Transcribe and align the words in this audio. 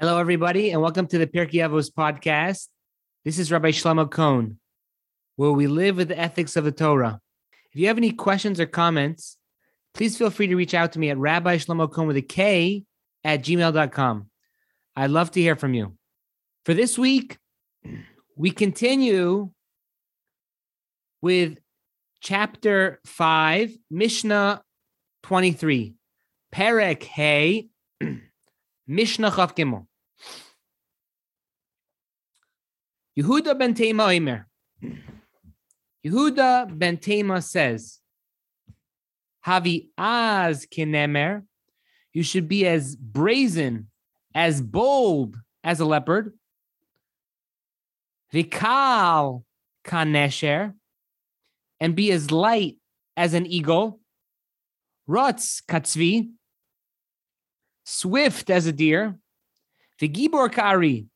Hello, 0.00 0.18
everybody, 0.18 0.70
and 0.70 0.80
welcome 0.80 1.08
to 1.08 1.18
the 1.18 1.26
Pirkei 1.26 1.54
Avos 1.54 1.90
podcast. 1.90 2.68
This 3.24 3.36
is 3.36 3.50
Rabbi 3.50 3.70
Shlomo 3.72 4.08
Kohn, 4.08 4.60
where 5.34 5.50
we 5.50 5.66
live 5.66 5.96
with 5.96 6.06
the 6.06 6.16
ethics 6.16 6.54
of 6.54 6.62
the 6.62 6.70
Torah. 6.70 7.20
If 7.72 7.80
you 7.80 7.88
have 7.88 7.98
any 7.98 8.12
questions 8.12 8.60
or 8.60 8.66
comments, 8.66 9.38
please 9.94 10.16
feel 10.16 10.30
free 10.30 10.46
to 10.46 10.54
reach 10.54 10.72
out 10.72 10.92
to 10.92 11.00
me 11.00 11.10
at 11.10 11.18
Rabbi 11.18 11.56
Shlomo 11.56 11.90
Kohn 11.90 12.06
with 12.06 12.16
a 12.16 12.22
K 12.22 12.84
at 13.24 13.42
gmail.com. 13.42 14.30
I'd 14.94 15.10
love 15.10 15.32
to 15.32 15.40
hear 15.40 15.56
from 15.56 15.74
you. 15.74 15.94
For 16.64 16.74
this 16.74 16.96
week, 16.96 17.36
we 18.36 18.52
continue 18.52 19.50
with 21.22 21.58
chapter 22.20 23.00
5, 23.04 23.76
Mishnah 23.90 24.62
23, 25.24 25.94
Perek 26.54 27.02
Hey, 27.02 27.66
Mishnah 28.90 29.30
Chav 29.30 29.54
Gimel. 29.54 29.86
Yehuda 33.18 33.58
ben 33.58 33.74
Tema 33.74 34.04
Omer. 34.04 34.48
Yehuda 36.06 36.78
ben 36.78 36.96
Tema 36.96 37.42
says, 37.42 37.98
Havi 39.46 39.88
az 39.98 40.66
kinemer, 40.66 41.42
you 42.14 42.22
should 42.22 42.48
be 42.48 42.66
as 42.66 42.96
brazen, 42.96 43.88
as 44.34 44.62
bold 44.62 45.36
as 45.62 45.80
a 45.80 45.84
leopard. 45.84 46.32
Vikal 48.32 49.44
kanesher, 49.84 50.72
and 51.78 51.94
be 51.94 52.10
as 52.10 52.30
light 52.30 52.76
as 53.18 53.34
an 53.34 53.44
eagle. 53.44 54.00
Rotz 55.06 55.62
katzvi, 55.68 56.30
swift 57.88 58.50
as 58.50 58.66
a 58.66 58.72
deer. 58.72 59.18
Vigibor 60.00 60.52
kari, 60.52 61.06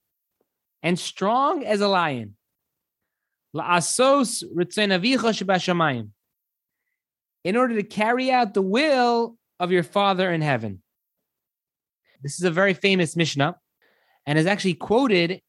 and 0.82 0.98
strong 0.98 1.64
as 1.64 1.80
a 1.80 1.86
lion. 1.86 2.36
La'asos 3.54 4.42
shebashamayim. 4.42 6.08
In 7.44 7.56
order 7.56 7.76
to 7.76 7.82
carry 7.84 8.30
out 8.30 8.54
the 8.54 8.62
will 8.62 9.36
of 9.60 9.70
your 9.70 9.82
Father 9.82 10.32
in 10.32 10.40
heaven. 10.40 10.82
This 12.22 12.38
is 12.38 12.44
a 12.44 12.50
very 12.50 12.74
famous 12.74 13.14
Mishnah 13.14 13.56
and 14.26 14.38
is 14.38 14.46
actually 14.46 14.74
quoted 14.74 15.40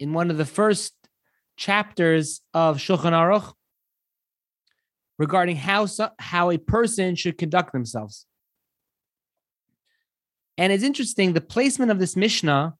in 0.00 0.12
one 0.12 0.30
of 0.30 0.36
the 0.36 0.44
first 0.44 0.94
chapters 1.56 2.40
of 2.52 2.78
Shulchan 2.78 3.12
Aruch 3.12 3.52
regarding 5.18 5.56
how, 5.56 5.86
how 6.18 6.50
a 6.50 6.58
person 6.58 7.14
should 7.14 7.38
conduct 7.38 7.72
themselves. 7.72 8.26
And 10.56 10.72
it's 10.72 10.84
interesting, 10.84 11.32
the 11.32 11.40
placement 11.40 11.90
of 11.90 11.98
this 11.98 12.16
Mishnah 12.16 12.74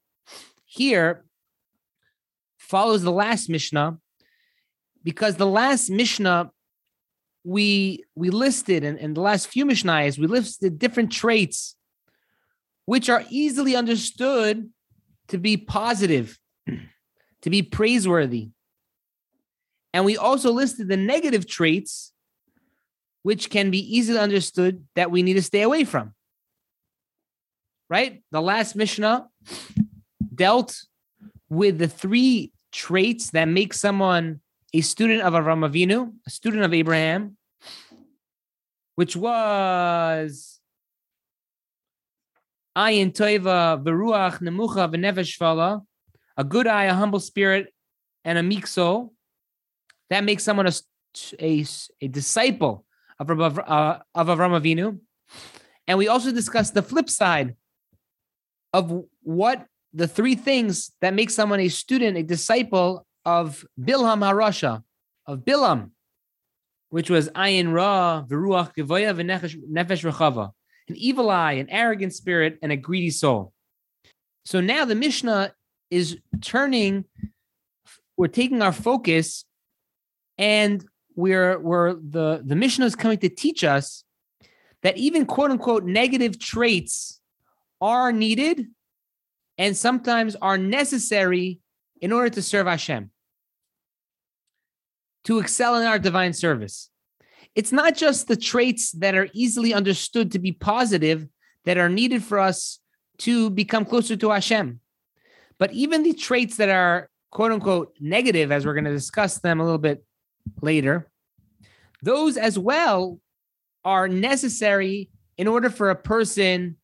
here 0.64 1.24
follows 2.58 3.02
the 3.02 3.12
last 3.12 3.48
Mishnah 3.48 3.98
because 5.02 5.36
the 5.36 5.46
last 5.46 5.90
Mishnah 5.90 6.50
we 7.46 8.04
we 8.14 8.30
listed 8.30 8.84
and 8.84 9.14
the 9.14 9.20
last 9.20 9.48
few 9.48 9.66
Mishnahs 9.66 10.18
we 10.18 10.26
listed 10.26 10.78
different 10.78 11.12
traits 11.12 11.76
which 12.86 13.08
are 13.08 13.24
easily 13.30 13.76
understood 13.76 14.70
to 15.28 15.38
be 15.38 15.56
positive, 15.56 16.38
to 17.42 17.50
be 17.50 17.62
praiseworthy. 17.62 18.50
And 19.92 20.04
we 20.04 20.16
also 20.16 20.50
listed 20.50 20.88
the 20.88 20.96
negative 20.96 21.46
traits 21.46 22.12
which 23.22 23.48
can 23.48 23.70
be 23.70 23.78
easily 23.96 24.18
understood 24.18 24.84
that 24.96 25.10
we 25.10 25.22
need 25.22 25.34
to 25.34 25.42
stay 25.42 25.62
away 25.62 25.84
from. 25.84 26.14
Right? 27.88 28.22
The 28.30 28.40
last 28.40 28.74
Mishnah 28.76 29.28
dealt 30.34 30.80
with 31.48 31.78
the 31.78 31.88
three 31.88 32.52
traits 32.72 33.30
that 33.30 33.46
make 33.46 33.72
someone 33.74 34.40
a 34.72 34.80
student 34.80 35.22
of 35.22 35.34
Avram 35.34 35.68
Avinu, 35.68 36.12
a 36.26 36.30
student 36.30 36.64
of 36.64 36.74
Abraham, 36.74 37.36
which 38.96 39.14
was 39.14 40.60
ayin 42.76 43.12
toiva 43.12 43.82
veruach 43.82 44.40
nemucha 44.40 44.92
v'nefesh 44.92 45.82
a 46.36 46.44
good 46.44 46.66
eye, 46.66 46.84
a 46.84 46.94
humble 46.94 47.20
spirit, 47.20 47.72
and 48.24 48.38
a 48.38 48.42
meek 48.42 48.66
soul. 48.66 49.12
That 50.10 50.24
makes 50.24 50.42
someone 50.42 50.66
a, 50.66 50.72
a, 51.40 51.64
a 52.00 52.08
disciple 52.08 52.84
of, 53.20 53.30
uh, 53.30 53.98
of 54.14 54.26
Avram 54.26 54.60
Avinu. 54.60 54.98
And 55.86 55.98
we 55.98 56.08
also 56.08 56.32
discussed 56.32 56.74
the 56.74 56.82
flip 56.82 57.08
side 57.08 57.56
of 58.74 59.04
what 59.22 59.66
the 59.92 60.08
three 60.08 60.34
things 60.34 60.90
that 61.00 61.14
make 61.14 61.30
someone 61.30 61.60
a 61.60 61.68
student, 61.68 62.16
a 62.16 62.24
disciple 62.24 63.06
of 63.24 63.64
Bilham 63.80 64.18
Harasha, 64.18 64.82
of 65.26 65.44
Bilam, 65.44 65.92
which 66.90 67.08
was 67.08 67.28
Ayin 67.30 67.72
Ra, 67.72 68.24
Veruach 68.28 68.74
Gevoya, 68.76 69.14
Nefesh 69.14 70.12
Rechava, 70.12 70.50
an 70.88 70.96
evil 70.96 71.30
eye, 71.30 71.52
an 71.52 71.70
arrogant 71.70 72.12
spirit, 72.12 72.58
and 72.62 72.72
a 72.72 72.76
greedy 72.76 73.10
soul. 73.10 73.52
So 74.44 74.60
now 74.60 74.84
the 74.84 74.96
Mishnah 74.96 75.52
is 75.92 76.18
turning, 76.40 77.04
we're 78.16 78.26
taking 78.26 78.60
our 78.60 78.72
focus 78.72 79.44
and 80.36 80.84
we're, 81.14 81.60
we're 81.60 81.94
the, 81.94 82.42
the 82.44 82.56
Mishnah 82.56 82.86
is 82.86 82.96
coming 82.96 83.18
to 83.18 83.28
teach 83.28 83.62
us 83.62 84.02
that 84.82 84.96
even 84.96 85.26
quote 85.26 85.52
unquote 85.52 85.84
negative 85.84 86.40
traits 86.40 87.20
are 87.80 88.12
needed 88.12 88.68
and 89.58 89.76
sometimes 89.76 90.36
are 90.36 90.58
necessary 90.58 91.60
in 92.00 92.12
order 92.12 92.30
to 92.30 92.42
serve 92.42 92.66
Hashem, 92.66 93.10
to 95.24 95.38
excel 95.38 95.76
in 95.76 95.86
our 95.86 95.98
divine 95.98 96.32
service. 96.32 96.90
It's 97.54 97.72
not 97.72 97.94
just 97.94 98.26
the 98.26 98.36
traits 98.36 98.92
that 98.92 99.14
are 99.14 99.28
easily 99.32 99.72
understood 99.72 100.32
to 100.32 100.38
be 100.38 100.52
positive 100.52 101.28
that 101.64 101.78
are 101.78 101.88
needed 101.88 102.22
for 102.22 102.38
us 102.38 102.80
to 103.18 103.48
become 103.50 103.84
closer 103.84 104.16
to 104.16 104.30
Hashem, 104.30 104.80
but 105.58 105.72
even 105.72 106.02
the 106.02 106.14
traits 106.14 106.56
that 106.56 106.68
are 106.68 107.08
quote 107.30 107.52
unquote 107.52 107.94
negative, 108.00 108.50
as 108.50 108.66
we're 108.66 108.74
going 108.74 108.84
to 108.84 108.92
discuss 108.92 109.38
them 109.38 109.60
a 109.60 109.64
little 109.64 109.78
bit 109.78 110.04
later, 110.60 111.08
those 112.02 112.36
as 112.36 112.58
well 112.58 113.20
are 113.84 114.08
necessary 114.08 115.10
in 115.36 115.46
order 115.46 115.70
for 115.70 115.90
a 115.90 115.96
person 115.96 116.76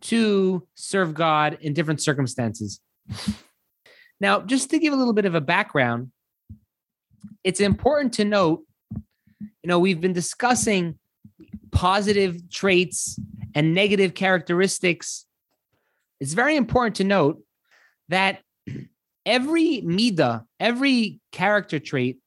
to 0.00 0.66
serve 0.74 1.14
God 1.14 1.58
in 1.60 1.74
different 1.74 2.00
circumstances. 2.00 2.80
Now, 4.20 4.40
just 4.40 4.70
to 4.70 4.78
give 4.78 4.92
a 4.92 4.96
little 4.96 5.12
bit 5.12 5.24
of 5.24 5.34
a 5.34 5.40
background, 5.40 6.10
it's 7.44 7.60
important 7.60 8.14
to 8.14 8.24
note, 8.24 8.64
you 8.92 9.66
know, 9.66 9.78
we've 9.78 10.00
been 10.00 10.12
discussing 10.12 10.98
positive 11.70 12.50
traits 12.50 13.18
and 13.54 13.74
negative 13.74 14.14
characteristics. 14.14 15.26
It's 16.20 16.32
very 16.32 16.56
important 16.56 16.96
to 16.96 17.04
note 17.04 17.42
that 18.08 18.40
every 19.24 19.80
mida, 19.82 20.44
every 20.58 21.20
character 21.32 21.78
trait 21.78 22.18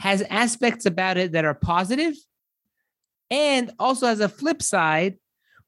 has 0.00 0.22
aspects 0.22 0.86
about 0.86 1.16
it 1.16 1.32
that 1.32 1.44
are 1.44 1.54
positive 1.54 2.14
and 3.30 3.70
also 3.78 4.06
has 4.06 4.20
a 4.20 4.28
flip 4.28 4.62
side 4.62 5.18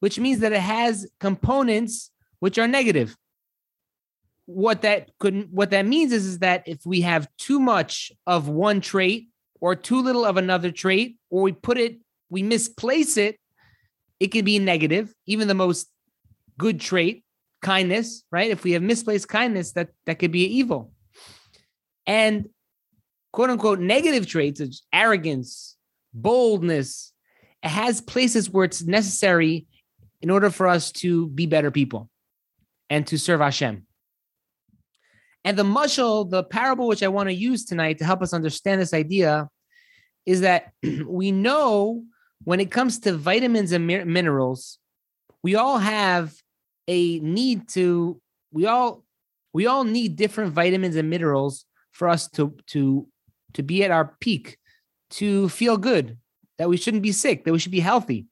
which 0.01 0.19
means 0.19 0.41
that 0.41 0.53
it 0.53 0.61
has 0.61 1.09
components 1.21 2.11
which 2.41 2.59
are 2.59 2.69
negative. 2.69 3.17
What 4.47 4.83
that 4.83 5.11
could 5.19 5.51
what 5.51 5.71
that 5.71 5.87
means 5.87 6.13
is, 6.13 6.27
is 6.27 6.39
that 6.39 6.63
if 6.67 6.79
we 6.85 7.01
have 7.01 7.29
too 7.39 7.59
much 7.59 8.13
of 8.27 8.49
one 8.49 8.81
trait 8.81 9.29
or 9.61 9.75
too 9.75 10.01
little 10.03 10.25
of 10.25 10.37
another 10.37 10.71
trait, 10.71 11.17
or 11.31 11.43
we 11.43 11.53
put 11.53 11.79
it, 11.79 11.99
we 12.31 12.43
misplace 12.43 13.17
it, 13.17 13.39
it 14.21 14.29
can 14.29 14.45
be 14.45 14.59
negative, 14.59 15.13
even 15.27 15.49
the 15.49 15.55
most 15.55 15.89
good 16.59 16.81
trait, 16.81 17.25
kindness, 17.63 18.23
right? 18.31 18.51
If 18.51 18.63
we 18.63 18.73
have 18.73 18.83
misplaced 18.83 19.29
kindness, 19.29 19.73
that 19.73 19.89
that 20.05 20.19
could 20.19 20.31
be 20.31 20.45
evil. 20.45 20.93
And 22.07 22.49
quote 23.33 23.51
unquote 23.51 23.81
negative 23.81 24.27
traits 24.29 24.61
of 24.61 24.73
arrogance, 24.93 25.77
boldness, 26.15 27.13
it 27.63 27.69
has 27.69 28.01
places 28.01 28.49
where 28.49 28.65
it's 28.65 28.85
necessary 28.85 29.67
in 30.21 30.31
order 30.31 30.51
for 30.51 30.67
us 30.67 30.93
to 30.93 31.29
be 31.29 31.47
better 31.47 31.71
people 31.71 32.11
and 32.91 33.07
to 33.09 33.19
serve 33.19 33.41
Hashem. 33.41 33.87
And 35.45 35.57
the 35.57 35.65
mushal, 35.65 36.29
the 36.29 36.43
parable 36.43 36.89
which 36.89 37.03
I 37.03 37.09
want 37.09 37.29
to 37.29 37.35
use 37.35 37.65
tonight 37.65 37.99
to 37.99 38.05
help 38.05 38.23
us 38.23 38.33
understand 38.33 38.81
this 38.81 38.93
idea, 38.93 39.49
is 40.25 40.41
that 40.41 40.73
we 41.07 41.31
know 41.31 42.03
when 42.45 42.61
it 42.61 42.71
comes 42.71 42.99
to 43.01 43.17
vitamins 43.17 43.73
and 43.73 43.87
minerals, 43.87 44.79
we 45.43 45.55
all 45.55 45.79
have 45.79 46.35
a 46.89 47.19
need 47.21 47.69
to 47.69 48.21
we 48.53 48.67
all 48.67 49.05
we 49.53 49.67
all 49.67 49.85
need 49.85 50.17
different 50.17 50.53
vitamins 50.53 50.97
and 50.97 51.11
minerals 51.11 51.65
for 51.93 52.09
us 52.09 52.29
to 52.29 52.55
to 52.69 53.07
to 53.55 53.63
be 53.63 53.85
at 53.85 53.91
our 53.91 54.17
peak, 54.21 54.59
to 55.11 55.49
feel 55.49 55.77
good, 55.77 56.19
that 56.59 56.69
we 56.69 56.77
shouldn't 56.77 57.03
be 57.03 57.13
sick, 57.13 57.45
that 57.45 57.53
we 57.53 57.59
should 57.59 57.73
be 57.73 57.81
healthy. 57.81 58.27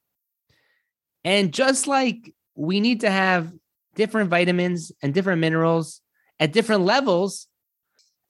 And 1.25 1.51
just 1.51 1.87
like 1.87 2.33
we 2.55 2.79
need 2.79 3.01
to 3.01 3.09
have 3.09 3.51
different 3.95 4.29
vitamins 4.29 4.91
and 5.01 5.13
different 5.13 5.41
minerals 5.41 6.01
at 6.39 6.53
different 6.53 6.83
levels. 6.83 7.47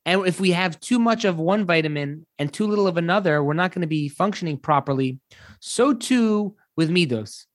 And 0.05 0.25
if 0.25 0.39
we 0.39 0.51
have 0.51 0.79
too 0.79 0.97
much 0.97 1.25
of 1.25 1.37
one 1.37 1.65
vitamin 1.65 2.25
and 2.39 2.51
too 2.51 2.67
little 2.67 2.87
of 2.87 2.97
another, 2.97 3.43
we're 3.43 3.53
not 3.53 3.73
going 3.73 3.81
to 3.81 3.87
be 3.87 4.07
functioning 4.07 4.57
properly. 4.57 5.19
So 5.59 5.93
too 5.93 6.55
with 6.77 6.89
midos. 6.89 7.45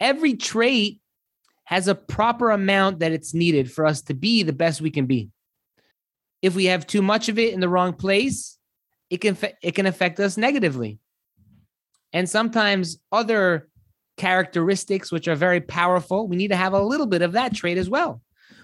Every 0.00 0.34
trait 0.34 0.98
has 1.64 1.86
a 1.86 1.94
proper 1.94 2.50
amount 2.50 2.98
that 2.98 3.12
it's 3.12 3.34
needed 3.34 3.70
for 3.70 3.86
us 3.86 4.02
to 4.02 4.14
be 4.14 4.42
the 4.42 4.52
best 4.52 4.80
we 4.80 4.90
can 4.90 5.06
be. 5.06 5.30
If 6.40 6.56
we 6.56 6.64
have 6.66 6.86
too 6.86 7.02
much 7.02 7.28
of 7.28 7.38
it 7.38 7.54
in 7.54 7.60
the 7.60 7.68
wrong 7.68 7.92
place, 7.92 8.58
it 9.10 9.18
can 9.18 9.36
it 9.62 9.74
can 9.74 9.86
affect 9.86 10.18
us 10.18 10.36
negatively. 10.36 10.98
And 12.12 12.28
sometimes 12.28 12.98
other 13.12 13.68
characteristics 14.16 15.10
which 15.10 15.28
are 15.28 15.34
very 15.34 15.60
powerful, 15.60 16.28
we 16.28 16.36
need 16.36 16.48
to 16.48 16.56
have 16.56 16.72
a 16.72 16.82
little 16.82 17.06
bit 17.06 17.22
of 17.22 17.32
that 17.32 17.54
trait 17.54 17.78
as 17.78 17.88
well. 17.88 18.20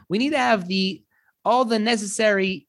We 0.08 0.18
need 0.18 0.30
to 0.30 0.38
have 0.38 0.68
the 0.68 1.02
all 1.44 1.64
the 1.64 1.78
necessary 1.78 2.66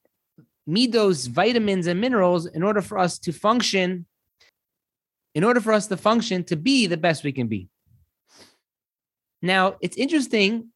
midos, 0.68 1.28
vitamins, 1.28 1.86
and 1.86 2.00
minerals 2.00 2.46
in 2.46 2.62
order 2.62 2.80
for 2.80 2.98
us 2.98 3.18
to 3.18 3.32
function, 3.32 4.06
in 5.34 5.44
order 5.44 5.60
for 5.60 5.72
us 5.72 5.86
to 5.88 5.96
function 5.96 6.44
to 6.44 6.56
be 6.56 6.86
the 6.86 6.96
best 6.96 7.24
we 7.24 7.32
can 7.32 7.48
be. 7.48 7.68
Now, 9.42 9.76
it's 9.80 9.96
interesting 9.96 10.68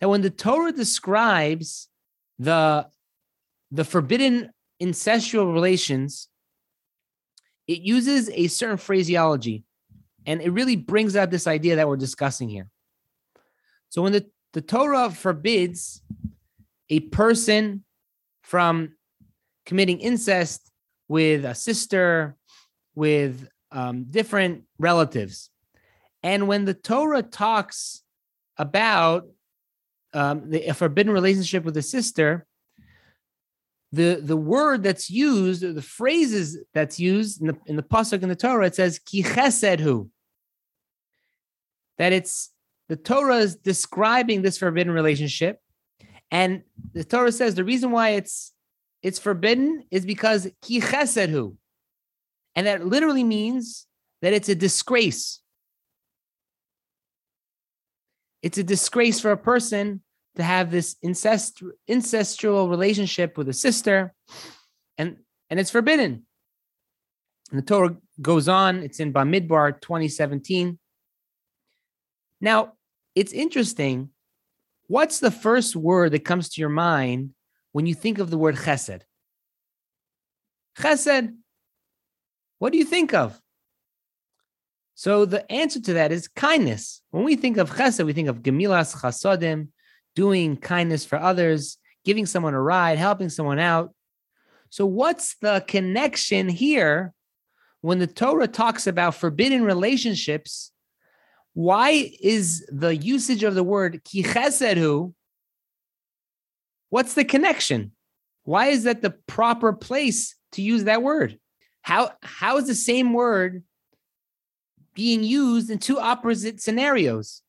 that 0.00 0.08
when 0.08 0.22
the 0.22 0.30
Torah 0.30 0.72
describes 0.72 1.88
the, 2.38 2.86
the 3.70 3.84
forbidden 3.84 4.50
incestual 4.82 5.52
relations, 5.52 6.28
it 7.68 7.80
uses 7.80 8.28
a 8.30 8.48
certain 8.48 8.76
phraseology 8.76 9.64
and 10.26 10.40
it 10.40 10.50
really 10.50 10.76
brings 10.76 11.16
out 11.16 11.30
this 11.30 11.46
idea 11.46 11.76
that 11.76 11.88
we're 11.88 11.96
discussing 11.96 12.48
here. 12.48 12.68
So 13.88 14.02
when 14.02 14.12
the, 14.12 14.26
the 14.52 14.62
Torah 14.62 15.10
forbids 15.10 16.02
a 16.88 17.00
person 17.00 17.84
from 18.42 18.94
committing 19.66 20.00
incest 20.00 20.70
with 21.08 21.44
a 21.44 21.54
sister, 21.54 22.36
with 22.94 23.48
um, 23.70 24.04
different 24.04 24.64
relatives, 24.78 25.50
and 26.22 26.46
when 26.46 26.64
the 26.64 26.74
Torah 26.74 27.22
talks 27.22 28.02
about 28.56 29.26
um, 30.14 30.50
the, 30.50 30.66
a 30.66 30.74
forbidden 30.74 31.12
relationship 31.12 31.64
with 31.64 31.76
a 31.76 31.82
sister, 31.82 32.46
the, 33.92 34.20
the 34.22 34.36
word 34.36 34.82
that's 34.82 35.10
used, 35.10 35.62
the 35.62 35.82
phrases 35.82 36.58
that's 36.72 36.98
used 36.98 37.40
in 37.42 37.48
the, 37.48 37.56
in 37.66 37.76
the 37.76 37.82
pasuk 37.82 38.22
in 38.22 38.28
the 38.28 38.36
Torah, 38.36 38.66
it 38.66 38.74
says 38.74 38.98
ki 38.98 39.22
That 41.98 42.12
it's 42.12 42.50
the 42.88 42.96
Torah 42.96 43.38
is 43.38 43.56
describing 43.56 44.42
this 44.42 44.58
forbidden 44.58 44.92
relationship, 44.92 45.60
and 46.30 46.62
the 46.92 47.04
Torah 47.04 47.32
says 47.32 47.54
the 47.54 47.64
reason 47.64 47.90
why 47.90 48.10
it's 48.10 48.52
it's 49.02 49.18
forbidden 49.18 49.84
is 49.90 50.06
because 50.06 50.48
ki 50.62 50.80
chesed 50.80 51.56
and 52.54 52.66
that 52.66 52.86
literally 52.86 53.24
means 53.24 53.86
that 54.20 54.32
it's 54.32 54.48
a 54.48 54.54
disgrace. 54.54 55.40
It's 58.42 58.58
a 58.58 58.64
disgrace 58.64 59.20
for 59.20 59.30
a 59.30 59.36
person 59.36 60.02
to 60.36 60.42
have 60.42 60.70
this 60.70 60.96
incest 61.02 61.62
incestual 61.88 62.68
relationship 62.68 63.36
with 63.38 63.48
a 63.48 63.52
sister, 63.52 64.14
and 64.98 65.18
and 65.50 65.60
it's 65.60 65.70
forbidden. 65.70 66.26
And 67.50 67.60
the 67.60 67.64
Torah 67.64 67.96
goes 68.20 68.48
on. 68.48 68.82
It's 68.82 69.00
in 69.00 69.12
Bamidbar 69.12 69.80
2017. 69.80 70.78
Now, 72.42 72.72
it's 73.14 73.32
interesting. 73.32 74.10
What's 74.88 75.20
the 75.20 75.30
first 75.30 75.76
word 75.76 76.12
that 76.12 76.24
comes 76.24 76.50
to 76.50 76.60
your 76.60 76.70
mind 76.70 77.30
when 77.70 77.86
you 77.86 77.94
think 77.94 78.18
of 78.18 78.28
the 78.30 78.36
word 78.36 78.56
chesed? 78.56 79.02
Chesed. 80.76 81.34
What 82.58 82.72
do 82.72 82.78
you 82.78 82.84
think 82.84 83.14
of? 83.14 83.40
So 84.94 85.24
the 85.24 85.50
answer 85.50 85.80
to 85.80 85.94
that 85.94 86.12
is 86.12 86.28
kindness. 86.28 87.00
When 87.10 87.24
we 87.24 87.36
think 87.36 87.56
of 87.56 87.70
chesed, 87.70 88.04
we 88.04 88.12
think 88.12 88.28
of 88.28 88.42
gemilas 88.42 88.94
chasodim, 88.96 89.68
doing 90.16 90.56
kindness 90.56 91.04
for 91.04 91.18
others, 91.18 91.78
giving 92.04 92.26
someone 92.26 92.54
a 92.54 92.60
ride, 92.60 92.98
helping 92.98 93.28
someone 93.28 93.60
out. 93.60 93.94
So 94.68 94.84
what's 94.84 95.36
the 95.36 95.64
connection 95.68 96.48
here 96.48 97.14
when 97.82 98.00
the 98.00 98.06
Torah 98.06 98.48
talks 98.48 98.88
about 98.88 99.14
forbidden 99.14 99.62
relationships? 99.62 100.72
Why 101.54 102.12
is 102.20 102.66
the 102.70 102.96
usage 102.96 103.42
of 103.42 103.54
the 103.54 103.62
word 103.62 104.02
ki? 104.04 104.24
What's 106.90 107.14
the 107.14 107.24
connection? 107.24 107.92
Why 108.44 108.66
is 108.68 108.84
that 108.84 109.02
the 109.02 109.10
proper 109.10 109.72
place 109.72 110.34
to 110.52 110.62
use 110.62 110.84
that 110.84 111.02
word? 111.02 111.38
How 111.82 112.12
how 112.22 112.58
is 112.58 112.66
the 112.66 112.74
same 112.74 113.12
word 113.12 113.64
being 114.94 115.22
used 115.22 115.70
in 115.70 115.78
two 115.78 115.98
opposite 115.98 116.60
scenarios. 116.60 117.42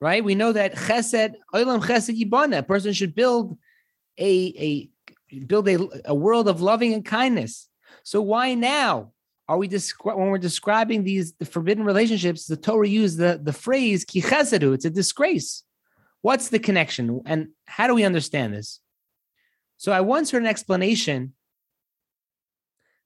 Right? 0.00 0.24
We 0.24 0.34
know 0.34 0.52
that 0.52 0.74
chesed, 0.74 1.34
olam 1.54 1.82
chesed 1.82 2.20
yibana, 2.20 2.58
a 2.58 2.62
person 2.62 2.92
should 2.92 3.14
build 3.14 3.56
a, 4.18 4.90
a 5.32 5.44
build 5.46 5.68
a, 5.68 5.78
a 6.04 6.14
world 6.14 6.46
of 6.46 6.60
loving 6.60 6.92
and 6.92 7.04
kindness. 7.04 7.68
So 8.02 8.20
why 8.20 8.54
now 8.54 9.12
are 9.48 9.58
we 9.58 9.68
descri- 9.68 10.16
when 10.16 10.28
we're 10.28 10.38
describing 10.38 11.04
these 11.04 11.34
the 11.34 11.44
forbidden 11.44 11.84
relationships? 11.84 12.46
The 12.46 12.56
Torah 12.56 12.88
used 12.88 13.18
the 13.18 13.40
the 13.42 13.52
phrase 13.52 14.04
ki 14.04 14.22
chesedu. 14.22 14.74
It's 14.74 14.84
a 14.84 14.90
disgrace. 14.90 15.62
What's 16.22 16.48
the 16.48 16.58
connection, 16.58 17.20
and 17.26 17.48
how 17.66 17.86
do 17.86 17.94
we 17.94 18.04
understand 18.04 18.54
this? 18.54 18.80
So 19.76 19.92
I 19.92 20.00
once 20.00 20.30
heard 20.30 20.42
an 20.42 20.48
explanation 20.48 21.34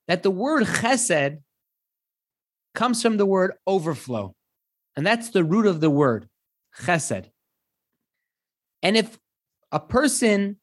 that 0.06 0.22
the 0.22 0.30
word 0.30 0.64
chesed 0.64 1.38
comes 2.74 3.02
from 3.02 3.16
the 3.16 3.26
word 3.26 3.52
overflow. 3.66 4.34
And 4.96 5.06
that's 5.06 5.30
the 5.30 5.44
root 5.44 5.66
of 5.66 5.80
the 5.80 5.90
word, 5.90 6.28
chesed. 6.80 7.26
And 8.82 8.96
if 8.96 9.18
a 9.70 9.80
person, 9.80 10.56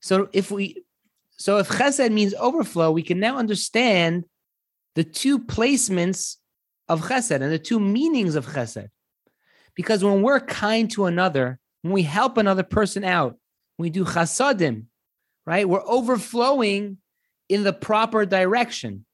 so 0.00 0.28
if 0.32 0.50
we, 0.50 0.84
so 1.36 1.58
if 1.58 1.68
chesed 1.68 2.12
means 2.12 2.34
overflow, 2.34 2.90
we 2.90 3.02
can 3.02 3.20
now 3.20 3.36
understand 3.36 4.24
the 4.96 5.04
two 5.04 5.38
placements 5.38 6.36
of 6.88 7.02
chesed 7.02 7.40
and 7.40 7.52
the 7.52 7.58
two 7.58 7.78
meanings 7.78 8.34
of 8.34 8.46
chesed. 8.46 8.88
Because 9.74 10.02
when 10.02 10.22
we're 10.22 10.40
kind 10.40 10.90
to 10.92 11.04
another, 11.04 11.60
when 11.82 11.92
we 11.92 12.02
help 12.02 12.38
another 12.38 12.62
person 12.62 13.04
out, 13.04 13.36
we 13.78 13.90
do 13.90 14.04
chasadim, 14.04 14.86
right? 15.44 15.68
We're 15.68 15.86
overflowing 15.86 16.96
in 17.48 17.62
the 17.62 17.74
proper 17.74 18.24
direction. 18.24 19.04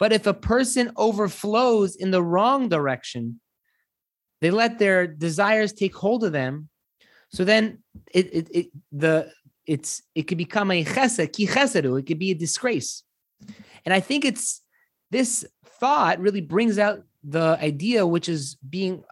But 0.00 0.12
if 0.12 0.26
a 0.26 0.34
person 0.34 0.90
overflows 0.96 1.94
in 1.94 2.10
the 2.10 2.22
wrong 2.22 2.68
direction, 2.68 3.40
they 4.40 4.50
let 4.50 4.78
their 4.78 5.06
desires 5.06 5.72
take 5.72 5.94
hold 5.94 6.24
of 6.24 6.32
them. 6.32 6.70
So 7.32 7.44
then 7.44 7.84
it, 8.12 8.34
it, 8.34 8.48
it 8.50 8.66
the 8.90 9.30
it's 9.64 10.02
it 10.16 10.22
could 10.22 10.38
become 10.38 10.72
a 10.72 10.84
chesed, 10.84 11.32
ki 11.32 11.46
chesedu. 11.46 12.00
It 12.00 12.06
could 12.06 12.18
be 12.18 12.32
a 12.32 12.34
disgrace. 12.34 13.04
And 13.84 13.94
I 13.94 14.00
think 14.00 14.24
it's 14.24 14.62
this 15.10 15.44
thought 15.64 16.20
really 16.20 16.40
brings 16.40 16.78
out 16.78 17.02
the 17.22 17.58
idea 17.60 18.06
which 18.06 18.28
is 18.28 18.56
being 18.68 19.04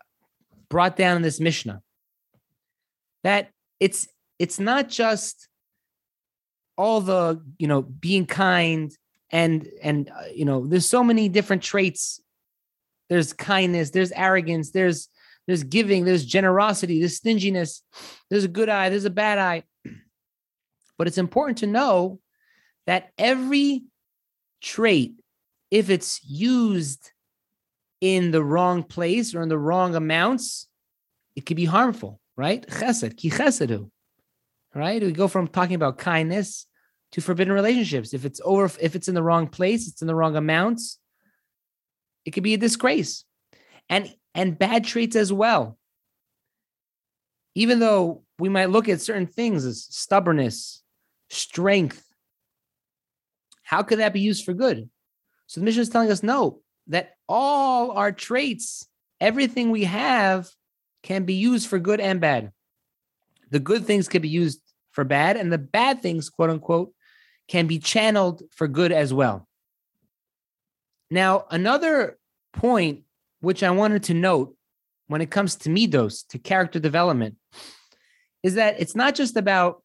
brought 0.68 0.96
down 0.96 1.16
in 1.16 1.22
this 1.22 1.40
Mishnah. 1.40 1.82
That 3.24 3.50
it's 3.80 4.08
it's 4.38 4.60
not 4.60 4.88
just 4.88 5.48
all 6.76 7.00
the 7.00 7.42
you 7.58 7.66
know 7.66 7.82
being 7.82 8.24
kind 8.26 8.96
and 9.30 9.68
and 9.82 10.10
uh, 10.10 10.28
you 10.32 10.44
know 10.44 10.66
there's 10.66 10.88
so 10.88 11.02
many 11.02 11.28
different 11.28 11.62
traits 11.62 12.20
there's 13.10 13.32
kindness 13.32 13.90
there's 13.90 14.12
arrogance 14.12 14.70
there's 14.70 15.08
there's 15.46 15.64
giving 15.64 16.04
there's 16.04 16.24
generosity 16.24 17.00
there's 17.00 17.16
stinginess 17.16 17.82
there's 18.30 18.44
a 18.44 18.48
good 18.48 18.68
eye 18.68 18.88
there's 18.88 19.04
a 19.04 19.10
bad 19.10 19.38
eye 19.38 19.62
but 20.98 21.06
it's 21.06 21.18
important 21.18 21.58
to 21.58 21.66
know 21.66 22.20
that 22.86 23.10
every 23.18 23.82
trait 24.60 25.14
if 25.70 25.90
it's 25.90 26.20
used 26.24 27.12
in 28.00 28.30
the 28.30 28.42
wrong 28.42 28.82
place 28.82 29.34
or 29.34 29.42
in 29.42 29.48
the 29.48 29.58
wrong 29.58 29.94
amounts 29.94 30.66
it 31.36 31.46
could 31.46 31.56
be 31.56 31.64
harmful 31.64 32.20
right 32.36 32.66
chesed 32.68 33.16
ki 33.16 33.30
chesedu 33.30 33.90
right 34.74 35.02
we 35.02 35.12
go 35.12 35.28
from 35.28 35.48
talking 35.48 35.74
about 35.74 35.98
kindness 35.98 36.68
to 37.12 37.20
forbidden 37.20 37.52
relationships. 37.52 38.12
If 38.12 38.24
it's 38.24 38.40
over, 38.44 38.70
if 38.80 38.94
it's 38.94 39.08
in 39.08 39.14
the 39.14 39.22
wrong 39.22 39.48
place, 39.48 39.88
it's 39.88 40.02
in 40.02 40.08
the 40.08 40.14
wrong 40.14 40.36
amounts, 40.36 40.98
it 42.24 42.32
could 42.32 42.42
be 42.42 42.54
a 42.54 42.58
disgrace. 42.58 43.24
And 43.88 44.12
and 44.34 44.58
bad 44.58 44.84
traits 44.84 45.16
as 45.16 45.32
well. 45.32 45.78
Even 47.54 47.78
though 47.80 48.22
we 48.38 48.48
might 48.48 48.70
look 48.70 48.88
at 48.88 49.00
certain 49.00 49.26
things 49.26 49.64
as 49.64 49.86
stubbornness, 49.90 50.82
strength, 51.30 52.04
how 53.68 53.82
could 53.82 53.98
that 53.98 54.14
be 54.14 54.20
used 54.20 54.46
for 54.46 54.54
good? 54.54 54.88
So 55.46 55.60
the 55.60 55.66
Mishnah 55.66 55.82
is 55.82 55.90
telling 55.90 56.10
us 56.10 56.22
no, 56.22 56.62
that 56.86 57.16
all 57.28 57.90
our 57.90 58.12
traits, 58.12 58.88
everything 59.20 59.70
we 59.70 59.84
have 59.84 60.48
can 61.02 61.24
be 61.24 61.34
used 61.34 61.68
for 61.68 61.78
good 61.78 62.00
and 62.00 62.18
bad. 62.18 62.50
The 63.50 63.58
good 63.58 63.84
things 63.84 64.08
can 64.08 64.22
be 64.22 64.30
used 64.30 64.62
for 64.90 65.04
bad, 65.04 65.36
and 65.36 65.52
the 65.52 65.58
bad 65.58 66.00
things, 66.00 66.30
quote 66.30 66.48
unquote, 66.48 66.94
can 67.46 67.66
be 67.66 67.78
channeled 67.78 68.42
for 68.52 68.66
good 68.68 68.90
as 68.90 69.12
well. 69.12 69.46
Now, 71.10 71.44
another 71.50 72.18
point 72.54 73.02
which 73.40 73.62
I 73.62 73.70
wanted 73.70 74.04
to 74.04 74.14
note 74.14 74.56
when 75.08 75.20
it 75.20 75.30
comes 75.30 75.56
to 75.56 75.68
midos, 75.68 76.26
to 76.28 76.38
character 76.38 76.80
development, 76.80 77.36
is 78.42 78.54
that 78.54 78.80
it's 78.80 78.96
not 78.96 79.14
just 79.14 79.36
about 79.36 79.82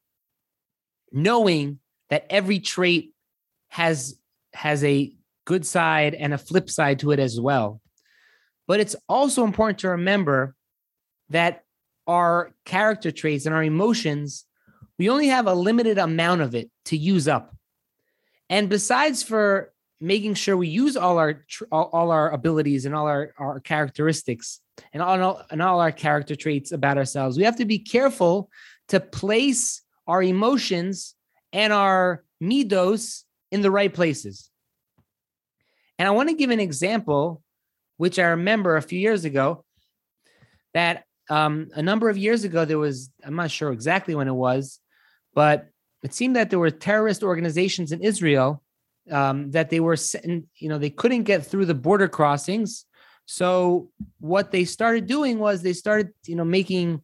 knowing 1.12 1.80
that 2.10 2.26
every 2.30 2.60
trait 2.60 3.13
has 3.74 4.20
has 4.54 4.84
a 4.84 5.12
good 5.46 5.66
side 5.66 6.14
and 6.14 6.32
a 6.32 6.38
flip 6.38 6.70
side 6.70 7.00
to 7.00 7.10
it 7.10 7.20
as 7.20 7.42
well. 7.42 7.82
But 8.68 8.80
it's 8.80 8.96
also 9.10 9.44
important 9.44 9.80
to 9.80 9.90
remember 9.90 10.54
that 11.30 11.64
our 12.06 12.54
character 12.66 13.10
traits 13.10 13.48
and 13.48 13.56
our 13.56 13.64
emotions, 13.64 14.46
we 15.00 15.10
only 15.10 15.28
have 15.28 15.48
a 15.48 15.56
limited 15.56 15.98
amount 15.98 16.42
of 16.42 16.54
it 16.54 16.70
to 16.86 16.96
use 16.96 17.28
up. 17.28 17.56
And 18.48 18.70
besides 18.70 19.24
for 19.24 19.74
making 20.00 20.36
sure 20.36 20.56
we 20.56 20.68
use 20.68 20.96
all 20.96 21.18
our 21.18 21.44
all, 21.72 22.12
our 22.12 22.30
abilities 22.30 22.86
and 22.86 22.94
all 22.94 23.08
our, 23.08 23.34
our 23.40 23.60
characteristics 23.60 24.60
and 24.94 25.02
all, 25.02 25.42
and 25.50 25.64
all 25.64 25.80
our 25.80 25.92
character 25.92 26.36
traits 26.36 26.72
about 26.72 27.00
ourselves, 27.00 27.40
we 27.40 27.44
have 27.44 27.58
to 27.58 27.66
be 27.66 27.80
careful 27.80 28.52
to 28.90 29.00
place 29.00 29.82
our 30.06 30.22
emotions 30.22 31.16
and 31.52 31.74
our 31.74 32.24
midos 32.40 33.24
in 33.54 33.62
the 33.62 33.70
right 33.70 33.94
places. 33.94 34.50
And 36.00 36.08
I 36.08 36.12
want 36.12 36.30
to 36.30 36.36
give 36.36 36.50
an 36.50 36.60
example, 36.60 37.44
which 37.98 38.18
I 38.18 38.24
remember 38.30 38.76
a 38.76 38.82
few 38.82 39.00
years 39.00 39.26
ago, 39.26 39.64
that 40.74 41.04
um, 41.30 41.70
a 41.76 41.84
number 41.84 42.10
of 42.10 42.18
years 42.18 42.44
ago, 42.44 42.66
there 42.66 42.80
was, 42.80 43.12
I'm 43.24 43.36
not 43.36 43.52
sure 43.52 43.72
exactly 43.72 44.16
when 44.16 44.28
it 44.28 44.34
was, 44.34 44.80
but 45.36 45.68
it 46.02 46.16
seemed 46.16 46.36
that 46.36 46.50
there 46.50 46.58
were 46.58 46.72
terrorist 46.72 47.22
organizations 47.22 47.92
in 47.92 48.02
Israel 48.02 48.64
um, 49.12 49.52
that 49.52 49.70
they 49.70 49.80
were, 49.80 49.98
you 50.24 50.70
know, 50.70 50.80
they 50.80 50.90
couldn't 50.90 51.24
get 51.24 51.46
through 51.46 51.68
the 51.68 51.76
border 51.76 52.08
crossings. 52.08 52.86
So 53.26 53.90
what 54.20 54.52
they 54.52 54.66
started 54.66 55.06
doing 55.06 55.38
was 55.38 55.62
they 55.62 55.74
started, 55.74 56.10
you 56.26 56.36
know, 56.36 56.44
making 56.44 57.04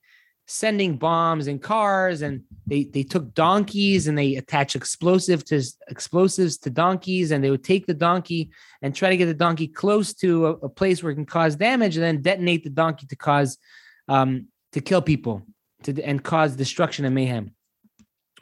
sending 0.52 0.98
bombs 0.98 1.46
and 1.46 1.62
cars 1.62 2.24
and 2.24 2.42
they 2.66 2.84
they 2.86 3.04
took 3.04 3.36
donkeys 3.36 4.08
and 4.08 4.18
they 4.18 4.36
attach 4.36 4.76
explosive 4.76 5.46
to 5.46 5.62
explosives 5.90 6.58
to 6.58 6.72
donkeys 6.72 7.30
and 7.30 7.44
they 7.44 7.52
would 7.52 7.64
take 7.64 7.86
the 7.86 7.94
donkey 7.94 8.50
and 8.82 8.96
try 8.96 9.10
to 9.10 9.18
get 9.18 9.28
the 9.28 9.34
donkey 9.36 9.68
close 9.68 10.12
to 10.12 10.48
a, 10.48 10.52
a 10.54 10.70
place 10.70 11.04
where 11.04 11.12
it 11.12 11.16
can 11.16 11.26
cause 11.26 11.56
damage 11.56 11.98
and 11.98 12.04
then 12.04 12.24
detonate 12.24 12.64
the 12.64 12.72
donkey 12.72 13.06
to 13.06 13.16
cause 13.16 13.60
um, 14.08 14.48
to 14.72 14.82
kill 14.82 15.04
people 15.04 15.44
to 15.84 16.02
and 16.02 16.24
cause 16.24 16.56
destruction 16.56 17.06
and 17.06 17.14
mayhem. 17.14 17.52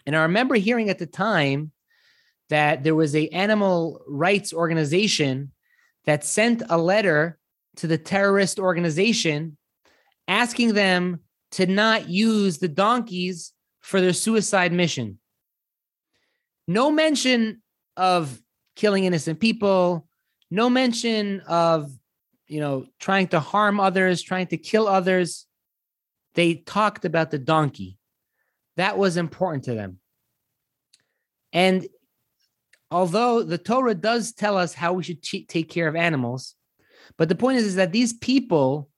And 0.06 0.16
i 0.16 0.22
remember 0.22 0.56
hearing 0.56 0.90
at 0.90 1.00
the 1.00 1.08
time 1.08 1.74
that 2.48 2.84
there 2.84 2.96
was 2.96 3.18
a 3.18 3.28
animal 3.30 4.02
rights 4.08 4.54
organization 4.54 5.52
that 6.06 6.24
sent 6.24 6.64
a 6.70 6.78
letter 6.78 7.38
to 7.76 7.88
the 7.88 7.98
terrorist 7.98 8.60
organization 8.60 9.58
asking 10.30 10.74
them 10.74 11.20
to 11.52 11.66
not 11.66 12.10
use 12.10 12.58
the 12.58 12.68
donkeys 12.68 13.54
for 13.80 14.02
their 14.02 14.14
suicide 14.14 14.74
mission. 14.74 15.20
No 16.68 16.92
mention 16.92 17.62
of 17.96 18.42
killing 18.76 19.06
innocent 19.06 19.40
people, 19.40 20.08
no 20.52 20.70
mention 20.70 21.42
of, 21.42 21.92
you 22.48 22.60
know, 22.60 22.86
trying 23.00 23.28
to 23.30 23.40
harm 23.40 23.80
others, 23.80 24.22
trying 24.22 24.48
to 24.48 24.58
kill 24.58 24.88
others. 24.88 25.46
They 26.36 26.56
talked 26.56 27.06
about 27.06 27.32
the 27.32 27.40
donkey. 27.40 27.98
That 28.76 28.98
was 28.98 29.18
important 29.18 29.64
to 29.66 29.74
them. 29.74 30.00
And 31.54 31.88
although 32.92 33.42
the 33.42 33.58
Torah 33.58 33.96
does 33.96 34.34
tell 34.34 34.58
us 34.58 34.74
how 34.74 34.94
we 34.94 35.04
should 35.04 35.24
take 35.24 35.70
care 35.70 35.88
of 35.88 35.96
animals, 35.96 36.56
but 37.18 37.30
the 37.30 37.36
point 37.36 37.58
is, 37.58 37.66
is 37.66 37.76
that 37.76 37.92
these 37.92 38.14
people 38.14 38.90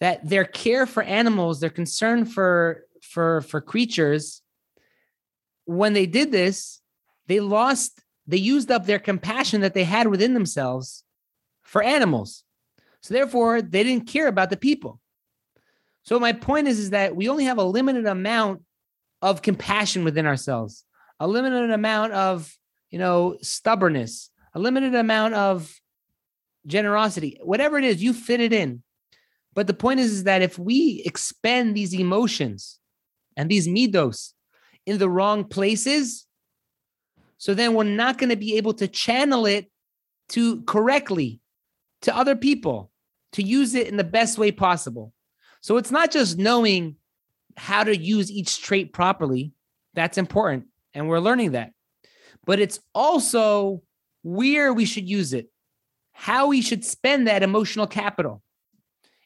that 0.00 0.28
their 0.28 0.44
care 0.44 0.86
for 0.86 1.02
animals, 1.02 1.60
their 1.60 1.70
concern 1.70 2.24
for 2.24 2.84
for 3.02 3.42
for 3.42 3.60
creatures, 3.60 4.42
when 5.64 5.92
they 5.92 6.06
did 6.06 6.32
this, 6.32 6.80
they 7.26 7.40
lost, 7.40 8.02
they 8.26 8.36
used 8.36 8.70
up 8.70 8.86
their 8.86 8.98
compassion 8.98 9.60
that 9.60 9.74
they 9.74 9.84
had 9.84 10.08
within 10.08 10.34
themselves 10.34 11.04
for 11.62 11.82
animals. 11.82 12.44
So 13.02 13.14
therefore, 13.14 13.62
they 13.62 13.84
didn't 13.84 14.06
care 14.06 14.26
about 14.26 14.50
the 14.50 14.56
people. 14.56 15.00
So 16.02 16.18
my 16.18 16.32
point 16.32 16.66
is, 16.66 16.78
is 16.78 16.90
that 16.90 17.14
we 17.14 17.28
only 17.28 17.44
have 17.44 17.58
a 17.58 17.64
limited 17.64 18.06
amount 18.06 18.62
of 19.22 19.42
compassion 19.42 20.02
within 20.02 20.26
ourselves, 20.26 20.84
a 21.18 21.28
limited 21.28 21.70
amount 21.70 22.12
of 22.14 22.52
you 22.90 22.98
know 22.98 23.36
stubbornness, 23.42 24.30
a 24.54 24.58
limited 24.58 24.94
amount 24.94 25.34
of 25.34 25.72
generosity, 26.66 27.38
whatever 27.42 27.78
it 27.78 27.84
is, 27.84 28.02
you 28.02 28.12
fit 28.12 28.40
it 28.40 28.52
in. 28.52 28.82
But 29.54 29.66
the 29.66 29.74
point 29.74 30.00
is, 30.00 30.12
is 30.12 30.24
that 30.24 30.42
if 30.42 30.58
we 30.58 31.02
expend 31.04 31.74
these 31.74 31.92
emotions 31.92 32.78
and 33.36 33.50
these 33.50 33.66
midos 33.66 34.32
in 34.86 34.98
the 34.98 35.08
wrong 35.08 35.44
places, 35.44 36.26
so 37.38 37.54
then 37.54 37.74
we're 37.74 37.84
not 37.84 38.18
going 38.18 38.30
to 38.30 38.36
be 38.36 38.56
able 38.56 38.74
to 38.74 38.86
channel 38.86 39.46
it 39.46 39.70
to 40.30 40.62
correctly 40.62 41.40
to 42.02 42.16
other 42.16 42.36
people 42.36 42.90
to 43.32 43.42
use 43.42 43.74
it 43.74 43.88
in 43.88 43.96
the 43.96 44.04
best 44.04 44.38
way 44.38 44.52
possible. 44.52 45.12
So 45.60 45.76
it's 45.76 45.90
not 45.90 46.10
just 46.10 46.38
knowing 46.38 46.96
how 47.56 47.84
to 47.84 47.96
use 47.96 48.30
each 48.30 48.62
trait 48.62 48.92
properly. 48.92 49.52
That's 49.94 50.18
important. 50.18 50.66
And 50.94 51.08
we're 51.08 51.20
learning 51.20 51.52
that. 51.52 51.72
But 52.46 52.60
it's 52.60 52.80
also 52.94 53.82
where 54.22 54.72
we 54.72 54.84
should 54.84 55.08
use 55.08 55.32
it, 55.32 55.50
how 56.12 56.48
we 56.48 56.62
should 56.62 56.84
spend 56.84 57.26
that 57.26 57.42
emotional 57.42 57.86
capital 57.86 58.42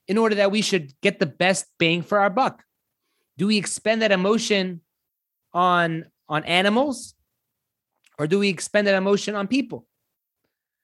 in 0.06 0.18
order 0.18 0.34
that 0.37 0.50
we 0.50 0.62
should 0.62 0.92
get 1.00 1.18
the 1.18 1.26
best 1.26 1.66
bang 1.78 2.02
for 2.02 2.20
our 2.20 2.30
buck? 2.30 2.64
Do 3.37 3.46
we 3.46 3.56
expend 3.56 4.02
that 4.02 4.12
emotion 4.12 4.80
on 5.52 6.06
on 6.28 6.44
animals 6.44 7.14
or 8.18 8.26
do 8.26 8.38
we 8.38 8.49
expend 8.49 8.87
that 8.87 8.94
emotion 8.94 9.34
on 9.34 9.49
people? 9.49 9.87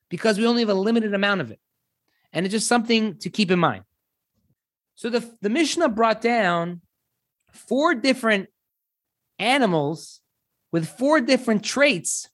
Because 0.08 0.38
we 0.38 0.46
only 0.46 0.62
have 0.62 0.68
a 0.68 0.74
limited 0.74 1.14
amount 1.14 1.40
of 1.40 1.50
it. 1.50 1.60
And 2.32 2.44
it's 2.44 2.52
just 2.52 2.68
something 2.68 3.16
to 3.18 3.30
keep 3.30 3.50
in 3.50 3.58
mind. 3.58 3.84
So 4.96 5.08
the, 5.08 5.28
the 5.40 5.48
Mishnah 5.48 5.88
brought 5.88 6.20
down 6.20 6.80
four 7.52 7.94
different 7.94 8.48
animals 9.38 10.20
with 10.72 10.88
four 10.88 11.20
different 11.20 11.64
traits 11.64 12.28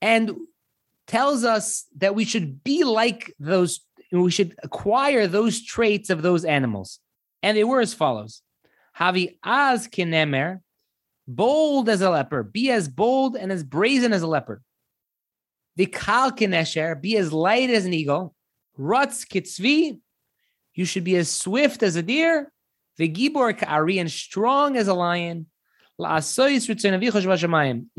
and 0.00 0.32
tells 1.06 1.44
us 1.44 1.86
that 1.96 2.14
we 2.14 2.24
should 2.24 2.62
be 2.62 2.84
like 2.84 3.32
those 3.38 3.80
we 4.20 4.30
should 4.30 4.54
acquire 4.62 5.26
those 5.26 5.64
traits 5.64 6.10
of 6.10 6.22
those 6.22 6.44
animals. 6.44 7.00
And 7.42 7.56
they 7.56 7.64
were 7.64 7.80
as 7.80 7.94
follows 7.94 8.42
Havi 8.98 9.38
az 9.42 9.88
kinemer, 9.88 10.60
bold 11.26 11.88
as 11.88 12.02
a 12.02 12.10
leopard, 12.10 12.52
be 12.52 12.70
as 12.70 12.88
bold 12.88 13.36
and 13.36 13.50
as 13.50 13.64
brazen 13.64 14.12
as 14.12 14.22
a 14.22 14.26
leopard. 14.26 14.62
Vikal 15.78 16.36
kinesher, 16.36 17.00
be 17.00 17.16
as 17.16 17.32
light 17.32 17.70
as 17.70 17.86
an 17.86 17.94
eagle. 17.94 18.34
Rutz 18.78 19.26
kitzvi, 19.26 19.98
you 20.74 20.84
should 20.84 21.04
be 21.04 21.16
as 21.16 21.30
swift 21.30 21.82
as 21.82 21.96
a 21.96 22.02
deer. 22.02 22.52
Vigibor 22.98 23.56
ka'ari, 23.56 23.98
and 23.98 24.10
strong 24.10 24.76
as 24.76 24.88
a 24.88 24.94
lion. 24.94 25.46
In 25.98 26.04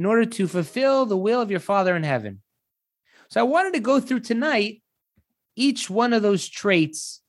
order 0.06 0.26
to 0.26 0.48
fulfill 0.48 1.06
the 1.06 1.18
will 1.18 1.42
of 1.42 1.50
your 1.52 1.60
Father 1.60 1.96
in 1.96 2.04
heaven. 2.04 2.42
So 3.30 3.40
I 3.40 3.44
wanted 3.44 3.74
to 3.74 3.80
go 3.80 4.00
through 4.00 4.20
tonight 4.20 4.83
each 5.56 5.90
one 5.90 6.14
of 6.14 6.22
those 6.22 6.48
traits 6.48 7.22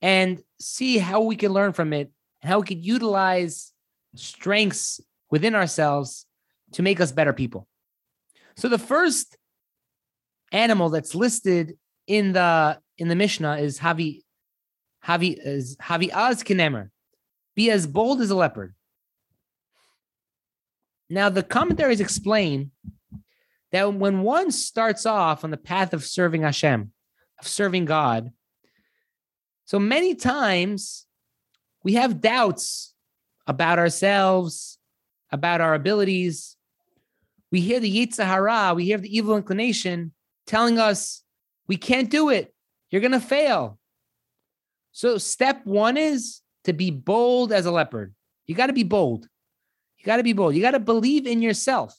and 0.00 0.40
see 0.60 0.98
how 0.98 1.22
we 1.22 1.36
can 1.36 1.52
learn 1.52 1.72
from 1.72 1.92
it 1.92 2.10
and 2.42 2.50
how 2.50 2.60
we 2.60 2.66
can 2.66 2.82
utilize 2.82 3.72
strengths 4.14 5.00
within 5.30 5.54
ourselves 5.54 6.26
to 6.72 6.82
make 6.82 7.00
us 7.00 7.12
better 7.12 7.32
people. 7.32 7.66
So 8.56 8.68
the 8.68 8.78
first 8.78 9.36
animal 10.52 10.88
that's 10.88 11.14
listed 11.14 11.78
in 12.06 12.32
the 12.32 12.80
in 12.96 13.08
the 13.08 13.14
Mishnah 13.14 13.58
is 13.58 13.78
Havi 13.78 14.22
Havi 15.04 15.38
is 15.38 15.76
Havi 15.76 16.10
Az 16.12 16.42
Kinemer. 16.42 16.90
Be 17.54 17.70
as 17.70 17.86
bold 17.86 18.20
as 18.20 18.30
a 18.30 18.36
leopard. 18.36 18.74
Now 21.10 21.28
the 21.28 21.42
commentaries 21.42 22.00
explain 22.00 22.70
that 23.72 23.92
when 23.94 24.22
one 24.22 24.50
starts 24.50 25.06
off 25.06 25.44
on 25.44 25.50
the 25.50 25.56
path 25.56 25.92
of 25.92 26.04
serving 26.04 26.42
Hashem, 26.42 26.92
of 27.38 27.46
serving 27.46 27.84
God. 27.84 28.32
So 29.64 29.78
many 29.78 30.14
times 30.14 31.06
we 31.84 31.94
have 31.94 32.20
doubts 32.20 32.94
about 33.46 33.78
ourselves, 33.78 34.78
about 35.30 35.60
our 35.60 35.74
abilities. 35.74 36.56
We 37.50 37.60
hear 37.60 37.80
the 37.80 38.06
Yetzer 38.06 38.24
Hara, 38.24 38.74
we 38.74 38.84
hear 38.84 38.98
the 38.98 39.14
evil 39.14 39.36
inclination 39.36 40.12
telling 40.46 40.78
us 40.78 41.22
we 41.66 41.76
can't 41.76 42.10
do 42.10 42.30
it. 42.30 42.54
You're 42.90 43.02
going 43.02 43.12
to 43.12 43.20
fail. 43.20 43.78
So, 44.92 45.18
step 45.18 45.64
one 45.64 45.96
is 45.96 46.40
to 46.64 46.72
be 46.72 46.90
bold 46.90 47.52
as 47.52 47.66
a 47.66 47.70
leopard. 47.70 48.14
You 48.46 48.54
got 48.54 48.66
to 48.66 48.72
be 48.72 48.82
bold. 48.82 49.28
You 49.98 50.04
got 50.04 50.16
to 50.16 50.22
be 50.22 50.32
bold. 50.32 50.54
You 50.54 50.62
got 50.62 50.72
to 50.72 50.80
believe 50.80 51.26
in 51.26 51.42
yourself. 51.42 51.94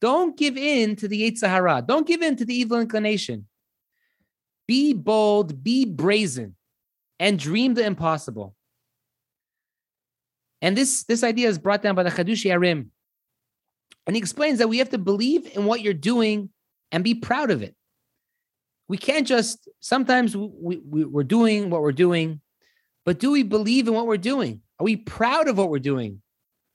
Don't 0.00 0.36
give 0.36 0.56
in 0.56 0.96
to 0.96 1.08
the 1.08 1.30
Yetzer 1.30 1.48
Hara. 1.48 1.82
Don't 1.86 2.06
give 2.06 2.22
in 2.22 2.36
to 2.36 2.44
the 2.44 2.54
evil 2.54 2.80
inclination. 2.80 3.46
Be 4.66 4.92
bold, 4.92 5.62
be 5.62 5.84
brazen, 5.84 6.56
and 7.18 7.38
dream 7.38 7.74
the 7.74 7.84
impossible. 7.84 8.54
And 10.62 10.76
this, 10.76 11.04
this 11.04 11.22
idea 11.22 11.48
is 11.48 11.58
brought 11.58 11.82
down 11.82 11.94
by 11.94 12.02
the 12.02 12.10
Chidushei 12.10 12.50
HaRim. 12.50 12.86
And 14.06 14.16
he 14.16 14.20
explains 14.20 14.58
that 14.58 14.68
we 14.68 14.78
have 14.78 14.90
to 14.90 14.98
believe 14.98 15.46
in 15.54 15.66
what 15.66 15.82
you're 15.82 15.94
doing 15.94 16.50
and 16.92 17.04
be 17.04 17.14
proud 17.14 17.50
of 17.50 17.62
it. 17.62 17.74
We 18.88 18.96
can't 18.98 19.26
just, 19.26 19.68
sometimes 19.80 20.36
we, 20.36 20.80
we, 20.84 21.04
we're 21.04 21.22
doing 21.22 21.70
what 21.70 21.82
we're 21.82 21.92
doing, 21.92 22.40
but 23.04 23.18
do 23.18 23.30
we 23.30 23.42
believe 23.42 23.88
in 23.88 23.94
what 23.94 24.06
we're 24.06 24.16
doing? 24.16 24.60
Are 24.78 24.84
we 24.84 24.96
proud 24.96 25.48
of 25.48 25.58
what 25.58 25.70
we're 25.70 25.78
doing? 25.78 26.22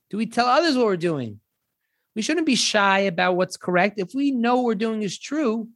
Do 0.10 0.18
we 0.18 0.26
tell 0.26 0.48
others 0.48 0.76
what 0.76 0.86
we're 0.86 0.98
doing? 0.98 1.40
We 2.16 2.22
shouldn't 2.22 2.48
be 2.48 2.56
shy 2.56 3.00
about 3.00 3.36
what's 3.36 3.58
correct. 3.58 4.00
If 4.00 4.14
we 4.14 4.32
know 4.32 4.58
what 4.58 4.66
we're 4.66 4.76
doing 4.76 5.04
is 5.04 5.18
true, 5.18 5.70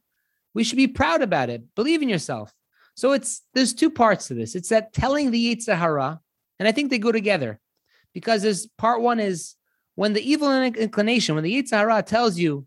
we 0.54 0.64
should 0.64 0.76
be 0.76 0.88
proud 0.88 1.20
about 1.20 1.50
it. 1.50 1.74
Believe 1.74 2.00
in 2.00 2.08
yourself. 2.08 2.52
So 2.96 3.12
it's 3.12 3.42
there's 3.54 3.74
two 3.74 3.90
parts 3.90 4.28
to 4.28 4.34
this. 4.34 4.54
It's 4.54 4.68
that 4.68 4.92
telling 4.92 5.30
the 5.30 5.56
Yetzer 5.56 5.76
Hara, 5.76 6.20
and 6.58 6.68
I 6.68 6.72
think 6.72 6.90
they 6.90 6.98
go 6.98 7.12
together 7.12 7.60
because 8.12 8.42
there's 8.42 8.66
part 8.78 9.00
one 9.02 9.18
is 9.18 9.56
when 9.96 10.12
the 10.12 10.28
evil 10.28 10.50
inclination, 10.62 11.34
when 11.34 11.44
the 11.44 11.62
Yetzer 11.62 11.78
Hara 11.78 12.02
tells 12.02 12.38
you, 12.38 12.66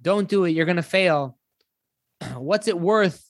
don't 0.00 0.28
do 0.28 0.44
it, 0.44 0.50
you're 0.50 0.64
going 0.64 0.76
to 0.76 0.82
fail. 0.82 1.38
What's 2.34 2.68
it 2.68 2.78
worth? 2.78 3.24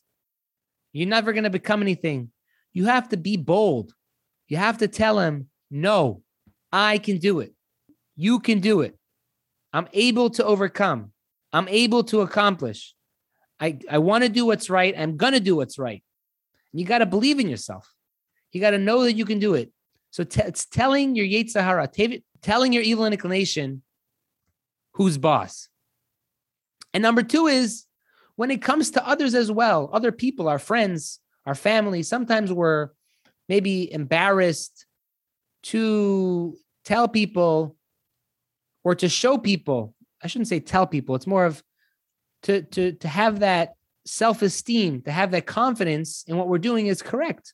You're 0.92 1.08
never 1.08 1.32
going 1.32 1.44
to 1.44 1.50
become 1.50 1.82
anything. 1.82 2.30
You 2.72 2.86
have 2.86 3.08
to 3.10 3.16
be 3.16 3.36
bold. 3.36 3.92
You 4.46 4.56
have 4.56 4.78
to 4.78 4.88
tell 4.88 5.18
him, 5.18 5.48
no, 5.70 6.22
I 6.72 6.98
can 6.98 7.18
do 7.18 7.40
it. 7.40 7.52
You 8.16 8.40
can 8.40 8.60
do 8.60 8.80
it. 8.80 8.96
I'm 9.72 9.88
able 9.92 10.30
to 10.30 10.44
overcome. 10.44 11.12
I'm 11.52 11.68
able 11.68 12.04
to 12.04 12.20
accomplish. 12.22 12.94
I, 13.60 13.78
I 13.90 13.98
want 13.98 14.24
to 14.24 14.30
do 14.30 14.46
what's 14.46 14.70
right. 14.70 14.94
I'm 14.96 15.16
going 15.16 15.32
to 15.32 15.40
do 15.40 15.56
what's 15.56 15.78
right. 15.78 16.02
And 16.72 16.80
you 16.80 16.86
got 16.86 16.98
to 16.98 17.06
believe 17.06 17.40
in 17.40 17.48
yourself. 17.48 17.92
You 18.52 18.60
got 18.60 18.70
to 18.70 18.78
know 18.78 19.02
that 19.02 19.14
you 19.14 19.24
can 19.24 19.38
do 19.38 19.54
it. 19.54 19.72
So 20.10 20.24
t- 20.24 20.42
it's 20.42 20.64
telling 20.64 21.14
your 21.14 21.26
Yetzer 21.26 21.62
Hara, 21.62 21.86
t- 21.88 22.24
telling 22.40 22.72
your 22.72 22.82
evil 22.82 23.04
inclination 23.04 23.82
who's 24.92 25.18
boss. 25.18 25.68
And 26.94 27.02
number 27.02 27.22
two 27.22 27.46
is 27.46 27.84
when 28.36 28.50
it 28.50 28.62
comes 28.62 28.92
to 28.92 29.06
others 29.06 29.34
as 29.34 29.50
well, 29.50 29.90
other 29.92 30.12
people, 30.12 30.48
our 30.48 30.58
friends, 30.58 31.20
our 31.44 31.54
family, 31.54 32.02
sometimes 32.02 32.52
we're 32.52 32.90
maybe 33.48 33.92
embarrassed 33.92 34.86
to 35.64 36.56
tell 36.84 37.08
people 37.08 37.76
or 38.84 38.94
to 38.94 39.08
show 39.08 39.36
people. 39.36 39.94
I 40.22 40.26
shouldn't 40.26 40.48
say 40.48 40.60
tell 40.60 40.86
people, 40.86 41.14
it's 41.14 41.26
more 41.26 41.44
of 41.44 41.62
to 42.42 42.62
to 42.62 42.92
to 42.92 43.08
have 43.08 43.40
that 43.40 43.74
self-esteem, 44.06 45.02
to 45.02 45.12
have 45.12 45.30
that 45.32 45.46
confidence 45.46 46.24
in 46.26 46.36
what 46.36 46.48
we're 46.48 46.58
doing 46.58 46.86
is 46.86 47.02
correct. 47.02 47.52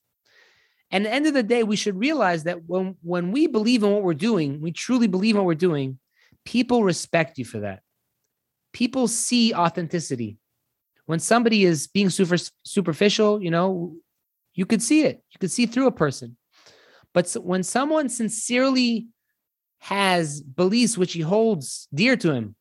And 0.90 1.04
at 1.04 1.10
the 1.10 1.14
end 1.14 1.26
of 1.26 1.34
the 1.34 1.42
day, 1.42 1.64
we 1.64 1.76
should 1.76 1.98
realize 1.98 2.44
that 2.44 2.64
when 2.66 2.96
when 3.02 3.32
we 3.32 3.46
believe 3.46 3.82
in 3.82 3.90
what 3.90 4.02
we're 4.02 4.14
doing, 4.14 4.60
we 4.60 4.70
truly 4.70 5.08
believe 5.08 5.34
in 5.34 5.38
what 5.38 5.46
we're 5.46 5.54
doing, 5.54 5.98
people 6.44 6.84
respect 6.84 7.38
you 7.38 7.44
for 7.44 7.60
that. 7.60 7.80
People 8.72 9.08
see 9.08 9.54
authenticity. 9.54 10.36
When 11.06 11.18
somebody 11.18 11.64
is 11.64 11.86
being 11.86 12.10
super 12.10 12.36
superficial, 12.64 13.42
you 13.42 13.50
know, 13.50 13.96
you 14.54 14.66
could 14.66 14.82
see 14.82 15.04
it. 15.04 15.22
You 15.30 15.38
could 15.38 15.50
see 15.50 15.66
through 15.66 15.86
a 15.86 15.92
person. 15.92 16.36
But 17.12 17.32
when 17.34 17.62
someone 17.62 18.08
sincerely 18.08 19.08
has 19.78 20.40
beliefs 20.40 20.96
which 20.96 21.12
he 21.12 21.20
holds 21.20 21.88
dear 21.92 22.16
to 22.16 22.32
him, 22.32 22.56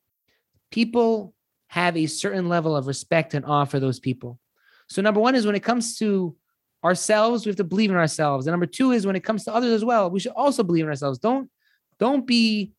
people 0.70 1.34
have 1.74 1.96
a 1.96 2.06
certain 2.06 2.48
level 2.48 2.76
of 2.76 2.86
respect 2.86 3.34
and 3.34 3.44
awe 3.44 3.64
for 3.64 3.80
those 3.80 3.98
people. 3.98 4.38
So, 4.88 5.02
number 5.02 5.18
one 5.18 5.34
is 5.34 5.44
when 5.44 5.56
it 5.56 5.64
comes 5.64 5.98
to 5.98 6.36
ourselves, 6.84 7.44
we 7.44 7.50
have 7.50 7.56
to 7.56 7.64
believe 7.64 7.90
in 7.90 7.96
ourselves. 7.96 8.46
And 8.46 8.52
number 8.52 8.66
two 8.66 8.92
is 8.92 9.04
when 9.04 9.16
it 9.16 9.24
comes 9.24 9.42
to 9.44 9.52
others 9.52 9.72
as 9.72 9.84
well, 9.84 10.08
we 10.08 10.20
should 10.20 10.36
also 10.36 10.62
believe 10.62 10.84
in 10.84 10.88
ourselves. 10.88 11.18
Don't 11.18 11.50
don't 11.98 12.28
be 12.28 12.74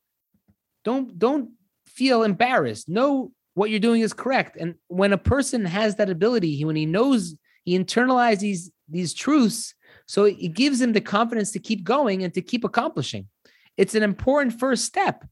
don't 0.86 1.20
don't 1.20 1.50
feel 1.86 2.24
embarrassed. 2.24 2.88
Know 2.88 3.34
what 3.54 3.70
you're 3.70 3.82
doing 3.82 4.00
is 4.00 4.14
correct. 4.14 4.56
And 4.56 4.76
when 4.88 5.12
a 5.12 5.18
person 5.18 5.66
has 5.66 5.98
that 5.98 6.10
ability, 6.10 6.64
when 6.64 6.78
he 6.78 6.86
knows 6.86 7.36
he 7.66 7.78
internalizes 7.78 8.40
these 8.40 8.72
these 8.88 9.14
truths, 9.14 9.76
so 10.08 10.24
it 10.24 10.54
gives 10.54 10.80
him 10.80 10.94
the 10.94 11.02
confidence 11.02 11.52
to 11.52 11.60
keep 11.60 11.84
going 11.84 12.24
and 12.24 12.34
to 12.34 12.42
keep 12.42 12.64
accomplishing. 12.64 13.28
It's 13.76 13.94
an 13.94 14.04
important 14.04 14.58
first 14.58 14.86
step. 14.86 15.26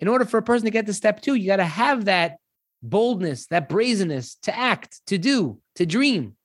In 0.00 0.08
order 0.08 0.24
for 0.24 0.38
a 0.38 0.42
person 0.42 0.64
to 0.64 0.72
get 0.72 0.86
to 0.86 0.92
step 0.92 1.22
two, 1.22 1.36
you 1.36 1.46
got 1.46 1.56
to 1.56 1.64
have 1.64 2.06
that 2.06 2.38
boldness, 2.84 3.46
that 3.46 3.68
brazenness 3.68 4.36
to 4.42 4.56
act, 4.56 5.00
to 5.06 5.18
do, 5.18 5.58
to 5.76 5.86
dream. 5.86 6.36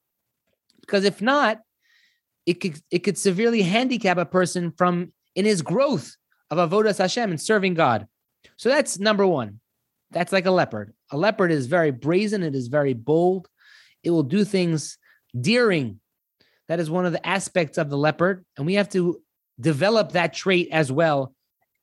Because 0.81 1.03
if 1.03 1.21
not, 1.21 1.59
it 2.45 2.55
could 2.55 2.79
it 2.89 2.99
could 2.99 3.17
severely 3.17 3.61
handicap 3.61 4.17
a 4.17 4.25
person 4.25 4.71
from 4.71 5.13
in 5.35 5.45
his 5.45 5.61
growth 5.61 6.15
of 6.49 6.57
avodas 6.57 6.97
Hashem 6.97 7.29
and 7.29 7.39
serving 7.39 7.75
God. 7.75 8.07
So 8.57 8.69
that's 8.69 8.97
number 8.97 9.27
one. 9.27 9.59
That's 10.11 10.31
like 10.31 10.47
a 10.47 10.51
leopard. 10.51 10.93
A 11.11 11.17
leopard 11.17 11.51
is 11.51 11.67
very 11.67 11.91
brazen. 11.91 12.41
It 12.41 12.55
is 12.55 12.67
very 12.67 12.93
bold. 12.93 13.47
It 14.03 14.09
will 14.09 14.23
do 14.23 14.43
things 14.43 14.97
daring 15.39 15.99
that 16.69 16.79
is 16.79 16.89
one 16.89 17.05
of 17.05 17.11
the 17.11 17.27
aspects 17.27 17.77
of 17.77 17.89
the 17.89 17.97
leopard. 17.97 18.45
And 18.55 18.65
we 18.65 18.75
have 18.75 18.89
to 18.89 19.21
develop 19.59 20.13
that 20.13 20.33
trait 20.33 20.69
as 20.71 20.91
well. 20.91 21.33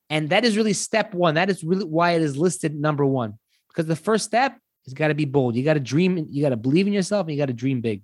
And 0.09 0.29
that 0.29 0.45
is 0.45 0.57
really 0.57 0.73
step 0.73 1.13
one. 1.13 1.35
That 1.35 1.49
is 1.49 1.63
really 1.63 1.85
why 1.85 2.11
it 2.11 2.21
is 2.21 2.37
listed 2.37 2.73
number 2.73 3.05
one. 3.05 3.37
Because 3.77 3.87
the 3.87 3.95
first 3.95 4.25
step 4.25 4.57
is 4.87 4.95
got 4.95 5.09
to 5.09 5.13
be 5.13 5.25
bold. 5.25 5.55
You 5.55 5.63
got 5.63 5.75
to 5.75 5.79
dream, 5.79 6.25
you 6.31 6.41
got 6.41 6.49
to 6.49 6.57
believe 6.57 6.87
in 6.87 6.93
yourself, 6.93 7.27
and 7.27 7.35
you 7.35 7.39
got 7.39 7.45
to 7.45 7.53
dream 7.53 7.79
big. 7.79 8.01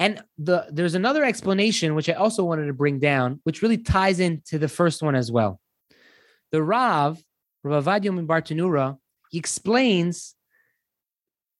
And 0.00 0.20
the 0.38 0.66
there's 0.72 0.96
another 0.96 1.24
explanation 1.24 1.94
which 1.94 2.08
I 2.08 2.14
also 2.14 2.42
wanted 2.42 2.66
to 2.66 2.72
bring 2.72 2.98
down, 2.98 3.38
which 3.44 3.62
really 3.62 3.78
ties 3.78 4.18
into 4.18 4.58
the 4.58 4.66
first 4.66 5.04
one 5.04 5.14
as 5.14 5.30
well. 5.30 5.60
The 6.50 6.64
Rav, 6.64 7.22
Rav 7.62 7.86
in 7.86 8.26
Bartanura, 8.26 8.98
he 9.30 9.38
explains 9.38 10.34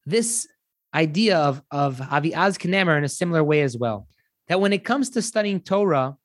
this 0.05 0.49
idea 0.93 1.39
of, 1.39 1.63
of 1.71 1.99
Aviaz 1.99 2.59
Knemer 2.59 2.99
in 2.99 3.05
a 3.05 3.09
similar 3.09 3.45
way 3.45 3.63
as 3.63 3.77
well. 3.77 4.09
That 4.49 4.61
when 4.61 4.73
it 4.73 4.85
comes 4.85 5.11
to 5.11 5.23
studying 5.23 5.61
Torah, 5.61 6.17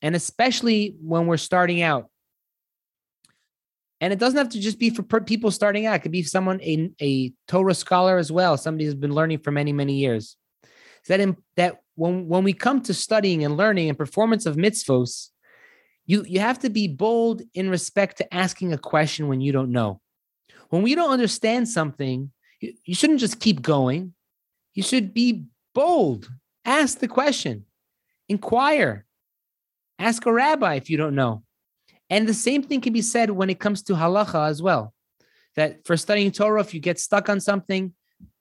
and 0.00 0.16
especially 0.16 0.96
when 0.98 1.26
we're 1.26 1.36
starting 1.36 1.82
out, 1.82 2.08
and 4.00 4.12
it 4.12 4.18
doesn't 4.18 4.36
have 4.36 4.50
to 4.50 4.60
just 4.60 4.78
be 4.78 4.90
for 4.90 5.02
people 5.20 5.50
starting 5.50 5.86
out, 5.86 5.96
it 5.96 5.98
could 6.00 6.12
be 6.12 6.22
someone, 6.22 6.60
a, 6.62 6.90
a 7.00 7.32
Torah 7.48 7.74
scholar 7.74 8.18
as 8.18 8.30
well, 8.30 8.56
somebody 8.56 8.84
who's 8.84 8.94
been 8.94 9.14
learning 9.14 9.38
for 9.38 9.50
many, 9.50 9.72
many 9.72 9.94
years. 9.94 10.36
Is 10.64 11.08
that 11.08 11.20
in, 11.20 11.36
that 11.56 11.80
when, 11.94 12.28
when 12.28 12.44
we 12.44 12.52
come 12.52 12.82
to 12.82 12.94
studying 12.94 13.44
and 13.44 13.56
learning 13.56 13.88
and 13.88 13.96
performance 13.96 14.44
of 14.44 14.56
mitzvos, 14.56 15.30
you, 16.04 16.24
you 16.28 16.40
have 16.40 16.58
to 16.60 16.70
be 16.70 16.88
bold 16.88 17.42
in 17.54 17.70
respect 17.70 18.18
to 18.18 18.34
asking 18.34 18.72
a 18.72 18.78
question 18.78 19.28
when 19.28 19.40
you 19.40 19.50
don't 19.50 19.72
know. 19.72 20.00
When 20.68 20.82
we 20.82 20.94
don't 20.94 21.10
understand 21.10 21.68
something, 21.68 22.30
you, 22.60 22.74
you 22.84 22.94
shouldn't 22.94 23.20
just 23.20 23.40
keep 23.40 23.62
going. 23.62 24.14
You 24.74 24.82
should 24.82 25.14
be 25.14 25.46
bold. 25.74 26.28
Ask 26.64 26.98
the 26.98 27.08
question, 27.08 27.64
inquire, 28.28 29.06
ask 29.98 30.26
a 30.26 30.32
rabbi 30.32 30.74
if 30.74 30.90
you 30.90 30.96
don't 30.96 31.14
know. 31.14 31.44
And 32.08 32.28
the 32.28 32.34
same 32.34 32.62
thing 32.62 32.80
can 32.80 32.92
be 32.92 33.02
said 33.02 33.30
when 33.30 33.50
it 33.50 33.58
comes 33.58 33.82
to 33.84 33.94
halacha 33.94 34.48
as 34.48 34.62
well. 34.62 34.94
That 35.56 35.86
for 35.86 35.96
studying 35.96 36.32
Torah, 36.32 36.60
if 36.60 36.74
you 36.74 36.80
get 36.80 37.00
stuck 37.00 37.28
on 37.28 37.40
something, 37.40 37.94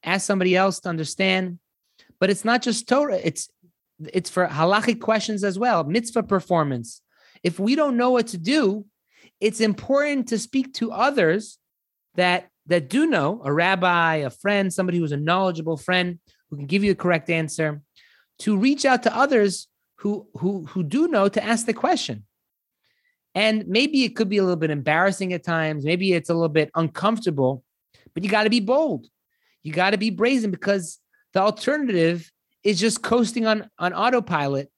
ask 0.03 0.25
somebody 0.25 0.55
else 0.55 0.79
to 0.81 0.89
understand. 0.89 1.59
But 2.19 2.29
it's 2.29 2.45
not 2.45 2.61
just 2.61 2.87
Torah, 2.87 3.19
it's 3.23 3.49
it's 4.11 4.29
for 4.29 4.47
halachic 4.47 4.99
questions 4.99 5.43
as 5.43 5.57
well, 5.57 5.83
mitzvah 5.83 6.23
performance. 6.23 7.01
If 7.43 7.59
we 7.59 7.75
don't 7.75 7.97
know 7.97 8.11
what 8.11 8.27
to 8.27 8.37
do, 8.37 8.85
it's 9.39 9.61
important 9.61 10.27
to 10.29 10.37
speak 10.39 10.73
to 10.75 10.91
others 10.91 11.57
that 12.15 12.49
that 12.67 12.89
do 12.89 13.05
know 13.05 13.41
a 13.45 13.53
rabbi, 13.53 14.15
a 14.15 14.29
friend, 14.29 14.73
somebody 14.73 14.97
who's 14.97 15.11
a 15.11 15.17
knowledgeable 15.17 15.77
friend 15.77 16.19
who 16.49 16.57
can 16.57 16.65
give 16.65 16.83
you 16.83 16.91
the 16.91 17.01
correct 17.01 17.29
answer, 17.29 17.81
to 18.39 18.57
reach 18.57 18.85
out 18.85 19.03
to 19.03 19.15
others 19.15 19.67
who 19.99 20.27
who 20.37 20.65
who 20.65 20.83
do 20.83 21.07
know 21.07 21.27
to 21.29 21.43
ask 21.43 21.65
the 21.65 21.73
question. 21.73 22.25
And 23.35 23.67
maybe 23.67 24.05
it 24.05 24.15
could 24.15 24.29
be 24.29 24.37
a 24.37 24.43
little 24.43 24.55
bit 24.55 24.71
embarrassing 24.71 25.33
at 25.33 25.43
times. 25.43 25.83
Maybe 25.83 26.13
it's 26.13 26.29
a 26.29 26.33
little 26.33 26.49
bit 26.49 26.71
uncomfortable, 26.73 27.63
but 28.13 28.23
you 28.23 28.29
got 28.29 28.43
to 28.43 28.49
be 28.49 28.61
bold. 28.61 29.07
You 29.61 29.73
got 29.73 29.91
to 29.91 29.97
be 29.97 30.09
brazen 30.09 30.51
because 30.51 30.99
the 31.33 31.41
alternative 31.41 32.31
is 32.63 32.79
just 32.79 33.03
coasting 33.03 33.45
on 33.45 33.69
on 33.77 33.93
autopilot, 33.93 34.71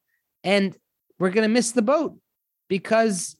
and 0.44 0.76
we're 1.20 1.30
going 1.30 1.48
to 1.48 1.54
miss 1.54 1.72
the 1.72 1.82
boat 1.82 2.18
because 2.68 3.38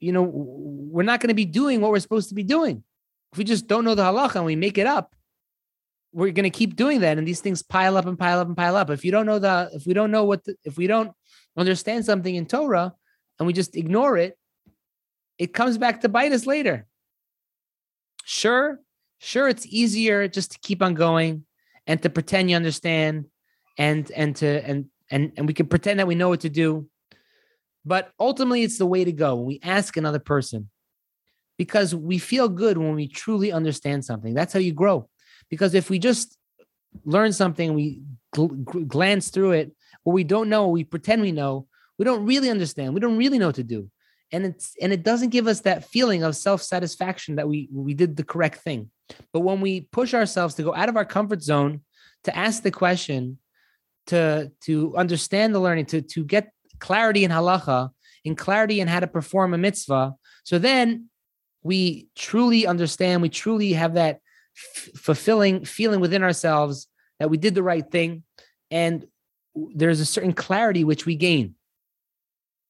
you 0.00 0.12
know 0.12 0.22
we're 0.22 1.02
not 1.02 1.20
going 1.20 1.28
to 1.28 1.34
be 1.34 1.44
doing 1.44 1.80
what 1.80 1.90
we're 1.90 1.98
supposed 1.98 2.28
to 2.28 2.34
be 2.34 2.42
doing. 2.42 2.84
If 3.32 3.38
we 3.38 3.44
just 3.44 3.66
don't 3.66 3.84
know 3.84 3.94
the 3.94 4.02
halacha 4.02 4.36
and 4.36 4.44
we 4.44 4.56
make 4.56 4.78
it 4.78 4.86
up, 4.86 5.14
we're 6.12 6.32
going 6.32 6.44
to 6.44 6.50
keep 6.50 6.76
doing 6.76 7.00
that, 7.00 7.18
and 7.18 7.26
these 7.26 7.40
things 7.40 7.62
pile 7.62 7.96
up 7.96 8.06
and 8.06 8.18
pile 8.18 8.38
up 8.38 8.46
and 8.46 8.56
pile 8.56 8.76
up. 8.76 8.90
If 8.90 9.04
you 9.04 9.12
don't 9.12 9.26
know 9.26 9.38
the, 9.38 9.70
if 9.72 9.86
we 9.86 9.94
don't 9.94 10.10
know 10.10 10.24
what, 10.24 10.44
the, 10.44 10.56
if 10.64 10.76
we 10.76 10.86
don't 10.86 11.12
understand 11.56 12.04
something 12.04 12.34
in 12.34 12.46
Torah 12.46 12.92
and 13.38 13.46
we 13.46 13.52
just 13.52 13.76
ignore 13.76 14.16
it, 14.16 14.37
it 15.38 15.52
comes 15.54 15.78
back 15.78 16.00
to 16.00 16.08
bite 16.08 16.32
us 16.32 16.46
later. 16.46 16.86
Sure, 18.24 18.80
sure, 19.18 19.48
it's 19.48 19.66
easier 19.66 20.28
just 20.28 20.52
to 20.52 20.58
keep 20.60 20.82
on 20.82 20.94
going 20.94 21.44
and 21.86 22.02
to 22.02 22.10
pretend 22.10 22.50
you 22.50 22.56
understand 22.56 23.26
and 23.78 24.10
and 24.10 24.36
to 24.36 24.46
and 24.46 24.86
and 25.10 25.32
and 25.36 25.46
we 25.46 25.54
can 25.54 25.66
pretend 25.66 26.00
that 26.00 26.06
we 26.06 26.14
know 26.14 26.28
what 26.28 26.40
to 26.40 26.50
do. 26.50 26.88
But 27.84 28.12
ultimately, 28.20 28.62
it's 28.64 28.78
the 28.78 28.86
way 28.86 29.04
to 29.04 29.12
go 29.12 29.36
when 29.36 29.46
we 29.46 29.60
ask 29.62 29.96
another 29.96 30.18
person 30.18 30.68
because 31.56 31.94
we 31.94 32.18
feel 32.18 32.48
good 32.48 32.76
when 32.76 32.94
we 32.94 33.08
truly 33.08 33.50
understand 33.50 34.04
something. 34.04 34.34
That's 34.34 34.52
how 34.52 34.60
you 34.60 34.72
grow. 34.72 35.08
Because 35.48 35.74
if 35.74 35.88
we 35.88 35.98
just 35.98 36.36
learn 37.04 37.32
something, 37.32 37.74
we 37.74 38.02
gl- 38.34 38.86
glance 38.86 39.30
through 39.30 39.52
it, 39.52 39.72
or 40.04 40.12
we 40.12 40.24
don't 40.24 40.48
know, 40.48 40.68
we 40.68 40.84
pretend 40.84 41.22
we 41.22 41.32
know, 41.32 41.66
we 41.98 42.04
don't 42.04 42.26
really 42.26 42.50
understand, 42.50 42.94
we 42.94 43.00
don't 43.00 43.16
really 43.16 43.38
know 43.38 43.46
what 43.46 43.56
to 43.56 43.64
do. 43.64 43.90
And 44.30 44.44
it's 44.44 44.74
and 44.80 44.92
it 44.92 45.02
doesn't 45.02 45.30
give 45.30 45.46
us 45.46 45.60
that 45.60 45.84
feeling 45.84 46.22
of 46.22 46.36
self-satisfaction 46.36 47.36
that 47.36 47.48
we 47.48 47.68
we 47.72 47.94
did 47.94 48.16
the 48.16 48.24
correct 48.24 48.58
thing. 48.58 48.90
But 49.32 49.40
when 49.40 49.60
we 49.60 49.82
push 49.82 50.12
ourselves 50.12 50.54
to 50.56 50.62
go 50.62 50.74
out 50.74 50.88
of 50.88 50.96
our 50.96 51.04
comfort 51.04 51.42
zone, 51.42 51.80
to 52.24 52.36
ask 52.36 52.62
the 52.62 52.70
question, 52.70 53.38
to 54.06 54.52
to 54.62 54.96
understand 54.96 55.54
the 55.54 55.60
learning, 55.60 55.86
to 55.86 56.02
to 56.02 56.24
get 56.24 56.52
clarity 56.78 57.24
in 57.24 57.30
halacha, 57.30 57.90
in 58.24 58.36
clarity 58.36 58.80
in 58.80 58.88
how 58.88 59.00
to 59.00 59.06
perform 59.06 59.54
a 59.54 59.58
mitzvah, 59.58 60.14
so 60.44 60.58
then 60.58 61.08
we 61.62 62.08
truly 62.14 62.66
understand, 62.66 63.22
we 63.22 63.28
truly 63.28 63.72
have 63.72 63.94
that 63.94 64.20
f- 64.56 64.90
fulfilling 64.94 65.64
feeling 65.64 66.00
within 66.00 66.22
ourselves 66.22 66.86
that 67.18 67.30
we 67.30 67.36
did 67.36 67.54
the 67.54 67.62
right 67.62 67.90
thing, 67.90 68.22
and 68.70 69.06
there's 69.54 70.00
a 70.00 70.06
certain 70.06 70.32
clarity 70.32 70.84
which 70.84 71.06
we 71.06 71.16
gain. 71.16 71.54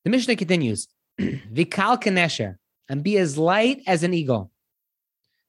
The 0.05 0.11
Mishnah 0.11 0.37
continues, 0.37 0.88
Vikal 1.52 2.00
kanesher, 2.00 2.57
and 2.88 3.02
be 3.02 3.18
as 3.18 3.37
light 3.37 3.83
as 3.87 4.02
an 4.02 4.14
eagle. 4.14 4.50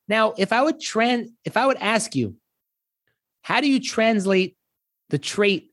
Now, 0.08 0.34
if 0.38 0.52
I 0.52 0.62
would 0.62 0.80
trans, 0.80 1.30
if 1.46 1.56
I 1.56 1.68
would 1.68 1.78
ask 1.78 2.16
you, 2.16 2.36
how 3.42 3.62
do 3.62 3.70
you 3.70 3.80
translate 3.80 4.58
the 5.10 5.20
trait 5.20 5.72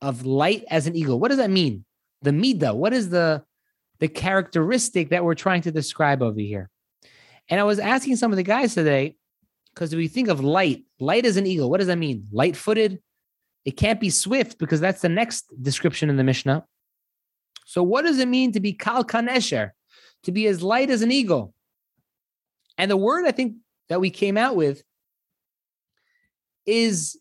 of 0.00 0.24
light 0.24 0.64
as 0.70 0.86
an 0.86 0.96
eagle? 0.96 1.18
What 1.18 1.28
does 1.28 1.38
that 1.38 1.50
mean? 1.50 1.84
The 2.22 2.30
midah. 2.30 2.74
What 2.74 2.92
is 2.92 3.10
the 3.10 3.44
the 4.00 4.08
characteristic 4.08 5.10
that 5.10 5.24
we're 5.24 5.34
trying 5.34 5.62
to 5.62 5.72
describe 5.72 6.22
over 6.22 6.40
here? 6.40 6.70
And 7.48 7.60
I 7.60 7.64
was 7.64 7.78
asking 7.78 8.16
some 8.16 8.32
of 8.32 8.36
the 8.36 8.42
guys 8.42 8.74
today 8.74 9.16
because 9.74 9.92
if 9.92 9.96
we 9.96 10.08
think 10.08 10.28
of 10.28 10.40
light, 10.40 10.84
light 11.00 11.26
as 11.26 11.36
an 11.36 11.46
eagle. 11.46 11.68
What 11.68 11.78
does 11.78 11.88
that 11.88 11.98
mean? 11.98 12.28
Light 12.32 12.56
footed. 12.56 13.00
It 13.64 13.72
can't 13.72 14.00
be 14.00 14.10
swift 14.10 14.58
because 14.58 14.80
that's 14.80 15.02
the 15.02 15.08
next 15.08 15.46
description 15.60 16.10
in 16.10 16.16
the 16.16 16.24
Mishnah. 16.24 16.64
So, 17.64 17.82
what 17.82 18.02
does 18.02 18.18
it 18.18 18.28
mean 18.28 18.52
to 18.52 18.60
be 18.60 18.72
kal 18.72 19.04
kanesher, 19.04 19.70
to 20.24 20.32
be 20.32 20.46
as 20.46 20.62
light 20.62 20.90
as 20.90 21.02
an 21.02 21.10
eagle? 21.10 21.54
And 22.78 22.90
the 22.90 22.96
word 22.96 23.26
I 23.26 23.32
think 23.32 23.56
that 23.88 24.00
we 24.00 24.10
came 24.10 24.36
out 24.36 24.56
with 24.56 24.82
is 26.66 27.18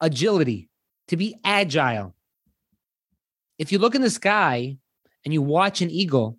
agility, 0.00 0.68
to 1.08 1.16
be 1.16 1.36
agile. 1.44 2.14
If 3.58 3.72
you 3.72 3.78
look 3.78 3.94
in 3.94 4.02
the 4.02 4.10
sky 4.10 4.76
and 5.24 5.32
you 5.32 5.42
watch 5.42 5.80
an 5.80 5.90
eagle, 5.90 6.38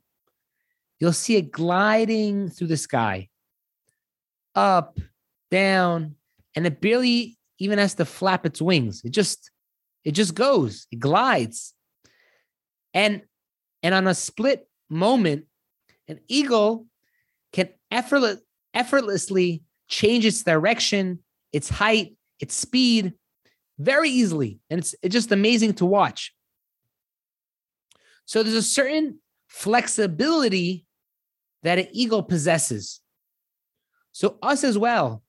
you'll 1.00 1.14
see 1.14 1.36
it 1.36 1.52
gliding 1.52 2.50
through 2.50 2.68
the 2.68 2.78
sky, 2.78 3.30
up, 4.56 5.00
down, 5.52 6.16
and 6.56 6.66
it 6.66 6.82
barely 6.82 7.38
even 7.60 7.80
has 7.80 7.96
to 7.96 8.06
flap 8.06 8.46
its 8.46 8.62
wings. 8.62 9.02
It 9.04 9.12
just 9.12 9.52
it 10.04 10.12
just 10.12 10.36
goes, 10.36 10.88
it 10.92 11.00
glides. 11.00 11.74
And 12.94 13.22
and 13.84 13.94
on 13.94 14.08
a 14.08 14.16
split 14.16 14.68
moment, 14.90 15.46
an 16.08 16.20
eagle 16.28 16.88
can 17.54 17.70
effortless, 17.92 18.40
effortlessly 18.74 19.64
change 19.88 20.26
its 20.26 20.44
direction, 20.44 21.20
its 21.54 21.70
height, 21.70 22.16
its 22.40 22.56
speed 22.56 23.14
very 23.80 24.10
easily. 24.10 24.60
And 24.70 24.80
it's, 24.80 24.96
it's 25.02 25.14
just 25.14 25.32
amazing 25.32 25.74
to 25.76 25.86
watch. 25.86 26.34
So 28.26 28.44
there's 28.44 28.56
a 28.56 28.62
certain 28.62 29.20
flexibility 29.48 30.86
that 31.64 31.80
an 31.80 31.88
eagle 31.92 32.24
possesses. 32.24 33.02
So, 34.12 34.38
us 34.42 34.64
as 34.64 34.78
well, 34.78 35.24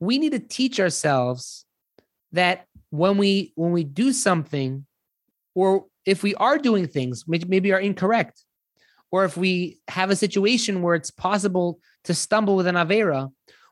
we 0.00 0.18
need 0.18 0.32
to 0.32 0.38
teach 0.38 0.80
ourselves 0.80 1.64
that 2.32 2.66
when 2.90 3.18
we 3.18 3.52
when 3.54 3.72
we 3.72 3.84
do 3.84 4.12
something 4.12 4.86
or 5.54 5.86
if 6.06 6.22
we 6.22 6.34
are 6.36 6.56
doing 6.56 6.86
things 6.86 7.26
which 7.26 7.46
maybe 7.46 7.72
are 7.72 7.80
incorrect 7.80 8.44
or 9.10 9.24
if 9.24 9.36
we 9.36 9.78
have 9.88 10.10
a 10.10 10.16
situation 10.16 10.82
where 10.82 10.94
it's 10.94 11.10
possible 11.10 11.80
to 12.04 12.14
stumble 12.14 12.56
with 12.56 12.66
an 12.66 12.76
avera 12.76 13.30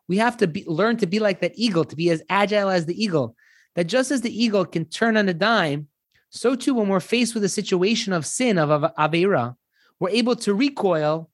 we 0.08 0.18
have 0.18 0.36
to 0.36 0.46
be, 0.46 0.64
learn 0.66 0.96
to 0.98 1.06
be 1.06 1.18
like 1.18 1.40
that 1.40 1.52
eagle 1.54 1.84
to 1.84 1.96
be 1.96 2.10
as 2.10 2.22
agile 2.28 2.68
as 2.68 2.84
the 2.84 3.02
eagle. 3.02 3.34
That 3.74 3.84
just 3.84 4.10
as 4.10 4.20
the 4.20 4.44
eagle 4.44 4.66
can 4.66 4.84
turn 4.84 5.16
on 5.16 5.28
a 5.28 5.34
dime 5.34 5.88
so 6.30 6.54
too 6.56 6.74
when 6.74 6.88
we're 6.88 7.00
faced 7.00 7.34
with 7.34 7.44
a 7.44 7.48
situation 7.48 8.12
of 8.12 8.26
sin 8.26 8.58
of 8.58 8.92
avera 8.98 9.56
we're 10.00 10.10
able 10.10 10.36
to 10.36 10.52
recoil 10.52 11.30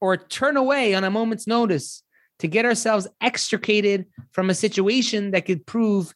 or 0.00 0.16
turn 0.16 0.56
away 0.56 0.94
on 0.94 1.04
a 1.04 1.10
moment's 1.10 1.46
notice 1.46 2.02
to 2.38 2.46
get 2.46 2.64
ourselves 2.64 3.08
extricated 3.20 4.06
from 4.30 4.48
a 4.48 4.54
situation 4.54 5.32
that 5.32 5.44
could 5.44 5.66
prove 5.66 6.14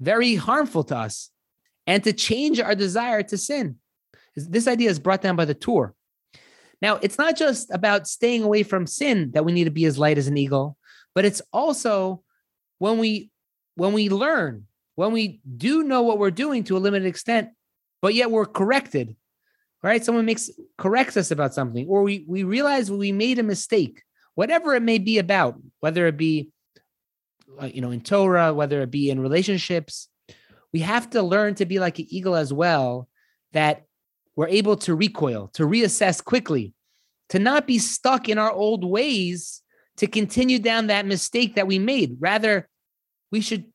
very 0.00 0.34
harmful 0.34 0.84
to 0.84 0.96
us 0.96 1.31
and 1.86 2.02
to 2.04 2.12
change 2.12 2.60
our 2.60 2.74
desire 2.74 3.22
to 3.24 3.38
sin. 3.38 3.76
This 4.36 4.66
idea 4.68 4.90
is 4.90 4.98
brought 4.98 5.22
down 5.22 5.36
by 5.36 5.44
the 5.44 5.54
Tur. 5.54 5.94
Now, 6.80 6.96
it's 6.96 7.18
not 7.18 7.36
just 7.36 7.70
about 7.70 8.08
staying 8.08 8.42
away 8.42 8.62
from 8.62 8.86
sin 8.86 9.30
that 9.32 9.44
we 9.44 9.52
need 9.52 9.64
to 9.64 9.70
be 9.70 9.84
as 9.84 9.98
light 9.98 10.18
as 10.18 10.26
an 10.26 10.36
eagle, 10.36 10.76
but 11.14 11.24
it's 11.24 11.42
also 11.52 12.22
when 12.78 12.98
we 12.98 13.30
when 13.74 13.92
we 13.92 14.08
learn, 14.08 14.66
when 14.96 15.12
we 15.12 15.40
do 15.56 15.82
know 15.82 16.02
what 16.02 16.18
we're 16.18 16.30
doing 16.30 16.64
to 16.64 16.76
a 16.76 16.80
limited 16.80 17.06
extent, 17.06 17.50
but 18.02 18.14
yet 18.14 18.30
we're 18.30 18.44
corrected, 18.44 19.16
right? 19.82 20.04
Someone 20.04 20.26
makes 20.26 20.50
corrects 20.76 21.16
us 21.16 21.30
about 21.30 21.54
something, 21.54 21.86
or 21.88 22.02
we 22.02 22.24
we 22.26 22.42
realize 22.42 22.90
we 22.90 23.12
made 23.12 23.38
a 23.38 23.44
mistake, 23.44 24.02
whatever 24.34 24.74
it 24.74 24.82
may 24.82 24.98
be 24.98 25.18
about, 25.18 25.60
whether 25.80 26.06
it 26.06 26.16
be 26.16 26.50
uh, 27.60 27.66
you 27.66 27.80
know 27.80 27.92
in 27.92 28.00
Torah, 28.00 28.52
whether 28.52 28.82
it 28.82 28.90
be 28.90 29.10
in 29.10 29.20
relationships, 29.20 30.08
we 30.72 30.80
have 30.80 31.10
to 31.10 31.22
learn 31.22 31.54
to 31.56 31.66
be 31.66 31.78
like 31.78 31.98
an 31.98 32.06
eagle 32.08 32.34
as 32.34 32.52
well, 32.52 33.08
that 33.52 33.84
we're 34.36 34.48
able 34.48 34.76
to 34.76 34.94
recoil, 34.94 35.48
to 35.48 35.64
reassess 35.64 36.24
quickly, 36.24 36.72
to 37.28 37.38
not 37.38 37.66
be 37.66 37.78
stuck 37.78 38.28
in 38.28 38.38
our 38.38 38.50
old 38.50 38.84
ways, 38.84 39.62
to 39.98 40.06
continue 40.06 40.58
down 40.58 40.86
that 40.86 41.06
mistake 41.06 41.54
that 41.56 41.66
we 41.66 41.78
made. 41.78 42.16
Rather, 42.18 42.68
we 43.30 43.40
should 43.40 43.66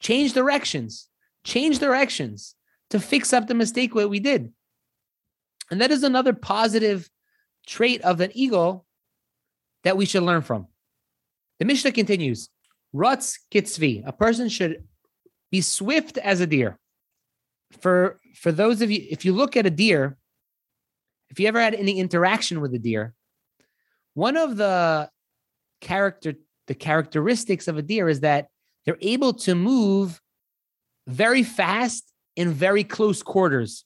change 0.00 0.32
directions, 0.32 1.08
change 1.44 1.78
directions 1.78 2.56
to 2.90 2.98
fix 2.98 3.32
up 3.32 3.46
the 3.46 3.54
mistake 3.54 3.94
that 3.94 4.08
we 4.08 4.18
did. 4.18 4.52
And 5.70 5.80
that 5.80 5.92
is 5.92 6.02
another 6.02 6.32
positive 6.32 7.08
trait 7.66 8.02
of 8.02 8.20
an 8.20 8.32
eagle 8.34 8.86
that 9.84 9.96
we 9.96 10.06
should 10.06 10.24
learn 10.24 10.42
from. 10.42 10.66
The 11.60 11.64
Mishnah 11.64 11.92
continues, 11.92 12.48
Rutz 12.92 13.38
Kitzvi, 13.52 14.02
a 14.04 14.12
person 14.12 14.48
should 14.48 14.82
be 15.50 15.60
swift 15.60 16.18
as 16.18 16.40
a 16.40 16.46
deer. 16.46 16.78
For 17.80 18.20
for 18.34 18.52
those 18.52 18.82
of 18.82 18.90
you, 18.90 19.04
if 19.10 19.24
you 19.24 19.32
look 19.32 19.56
at 19.56 19.66
a 19.66 19.70
deer, 19.70 20.16
if 21.28 21.38
you 21.38 21.46
ever 21.46 21.60
had 21.60 21.74
any 21.74 21.98
interaction 21.98 22.60
with 22.60 22.74
a 22.74 22.78
deer, 22.78 23.14
one 24.14 24.36
of 24.36 24.56
the 24.56 25.08
character 25.80 26.34
the 26.66 26.74
characteristics 26.74 27.68
of 27.68 27.78
a 27.78 27.82
deer 27.82 28.08
is 28.08 28.20
that 28.20 28.48
they're 28.84 28.98
able 29.00 29.32
to 29.32 29.54
move 29.54 30.20
very 31.08 31.42
fast 31.42 32.12
in 32.36 32.52
very 32.52 32.84
close 32.84 33.22
quarters. 33.22 33.84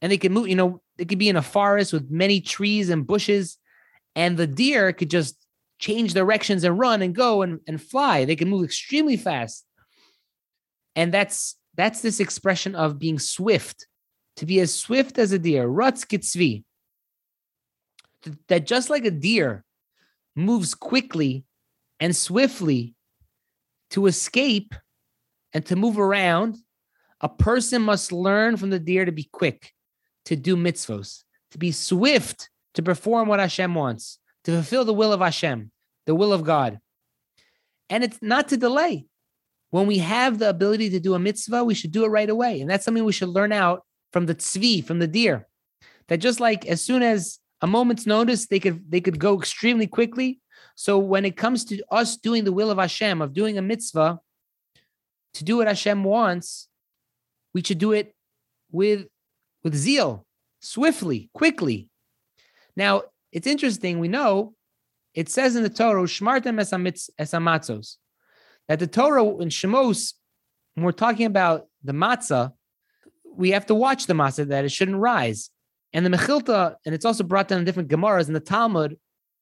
And 0.00 0.12
they 0.12 0.18
can 0.18 0.32
move, 0.32 0.48
you 0.48 0.54
know, 0.54 0.82
they 0.96 1.04
could 1.04 1.18
be 1.18 1.28
in 1.28 1.36
a 1.36 1.42
forest 1.42 1.92
with 1.92 2.10
many 2.10 2.40
trees 2.40 2.90
and 2.90 3.06
bushes, 3.06 3.56
and 4.14 4.36
the 4.36 4.46
deer 4.46 4.92
could 4.92 5.10
just 5.10 5.36
change 5.78 6.12
directions 6.12 6.64
and 6.64 6.78
run 6.78 7.02
and 7.02 7.14
go 7.14 7.42
and, 7.42 7.60
and 7.66 7.80
fly. 7.80 8.24
They 8.24 8.36
can 8.36 8.48
move 8.48 8.64
extremely 8.64 9.16
fast 9.16 9.64
and 10.98 11.14
that's 11.14 11.54
that's 11.76 12.02
this 12.02 12.18
expression 12.18 12.74
of 12.74 12.98
being 12.98 13.20
swift, 13.20 13.86
to 14.34 14.44
be 14.44 14.58
as 14.58 14.74
swift 14.74 15.16
as 15.16 15.30
a 15.30 15.38
deer. 15.38 15.68
Rutz 15.68 16.04
kitzvi. 16.04 16.64
That 18.48 18.66
just 18.66 18.90
like 18.90 19.04
a 19.04 19.12
deer 19.12 19.64
moves 20.34 20.74
quickly 20.74 21.44
and 22.00 22.16
swiftly 22.16 22.96
to 23.90 24.06
escape 24.06 24.74
and 25.54 25.64
to 25.66 25.76
move 25.76 26.00
around, 26.00 26.56
a 27.20 27.28
person 27.28 27.80
must 27.80 28.10
learn 28.10 28.56
from 28.56 28.70
the 28.70 28.80
deer 28.80 29.04
to 29.04 29.12
be 29.12 29.28
quick, 29.32 29.72
to 30.24 30.34
do 30.34 30.56
mitzvos, 30.56 31.22
to 31.52 31.58
be 31.58 31.70
swift 31.70 32.50
to 32.74 32.82
perform 32.82 33.28
what 33.28 33.38
Hashem 33.38 33.72
wants, 33.72 34.18
to 34.44 34.50
fulfill 34.50 34.84
the 34.84 34.92
will 34.92 35.12
of 35.12 35.20
Hashem, 35.20 35.70
the 36.06 36.16
will 36.16 36.32
of 36.32 36.42
God. 36.42 36.80
And 37.88 38.02
it's 38.02 38.18
not 38.20 38.48
to 38.48 38.56
delay 38.56 39.06
when 39.70 39.86
we 39.86 39.98
have 39.98 40.38
the 40.38 40.48
ability 40.48 40.90
to 40.90 41.00
do 41.00 41.14
a 41.14 41.18
mitzvah, 41.18 41.64
we 41.64 41.74
should 41.74 41.92
do 41.92 42.04
it 42.04 42.08
right 42.08 42.30
away. 42.30 42.60
And 42.60 42.70
that's 42.70 42.84
something 42.84 43.04
we 43.04 43.12
should 43.12 43.28
learn 43.28 43.52
out 43.52 43.84
from 44.12 44.26
the 44.26 44.34
tzvi, 44.34 44.84
from 44.84 44.98
the 44.98 45.06
deer. 45.06 45.46
That 46.08 46.18
just 46.18 46.40
like 46.40 46.66
as 46.66 46.82
soon 46.82 47.02
as 47.02 47.38
a 47.60 47.66
moment's 47.66 48.06
notice, 48.06 48.46
they 48.46 48.60
could 48.60 48.90
they 48.90 49.00
could 49.00 49.18
go 49.18 49.38
extremely 49.38 49.86
quickly. 49.86 50.40
So 50.74 50.98
when 50.98 51.24
it 51.24 51.36
comes 51.36 51.64
to 51.66 51.82
us 51.90 52.16
doing 52.16 52.44
the 52.44 52.52
will 52.52 52.70
of 52.70 52.78
Hashem, 52.78 53.20
of 53.20 53.34
doing 53.34 53.58
a 53.58 53.62
mitzvah, 53.62 54.20
to 55.34 55.44
do 55.44 55.58
what 55.58 55.66
Hashem 55.66 56.04
wants, 56.04 56.68
we 57.52 57.62
should 57.62 57.78
do 57.78 57.92
it 57.92 58.14
with 58.70 59.06
with 59.62 59.74
zeal, 59.74 60.24
swiftly, 60.60 61.30
quickly. 61.34 61.88
Now 62.76 63.02
it's 63.32 63.46
interesting. 63.46 63.98
We 63.98 64.08
know 64.08 64.54
it 65.14 65.28
says 65.28 65.56
in 65.56 65.62
the 65.62 65.68
Torah, 65.68 66.02
"Shmartem 66.04 66.58
esamatzos," 67.20 67.96
that 68.68 68.78
the 68.78 68.86
Torah 68.86 69.24
in 69.24 69.48
Shemos, 69.48 70.14
when 70.74 70.84
we're 70.84 70.92
talking 70.92 71.26
about 71.26 71.66
the 71.82 71.92
matzah, 71.92 72.52
we 73.34 73.50
have 73.50 73.66
to 73.66 73.74
watch 73.74 74.06
the 74.06 74.14
matzah 74.14 74.48
that 74.48 74.64
it 74.64 74.72
shouldn't 74.72 74.98
rise. 74.98 75.50
And 75.92 76.04
the 76.04 76.10
Mechilta, 76.10 76.76
and 76.84 76.94
it's 76.94 77.04
also 77.04 77.24
brought 77.24 77.48
down 77.48 77.60
in 77.60 77.64
different 77.64 77.88
Gemaras 77.88 78.28
in 78.28 78.34
the 78.34 78.40
Talmud, 78.40 78.98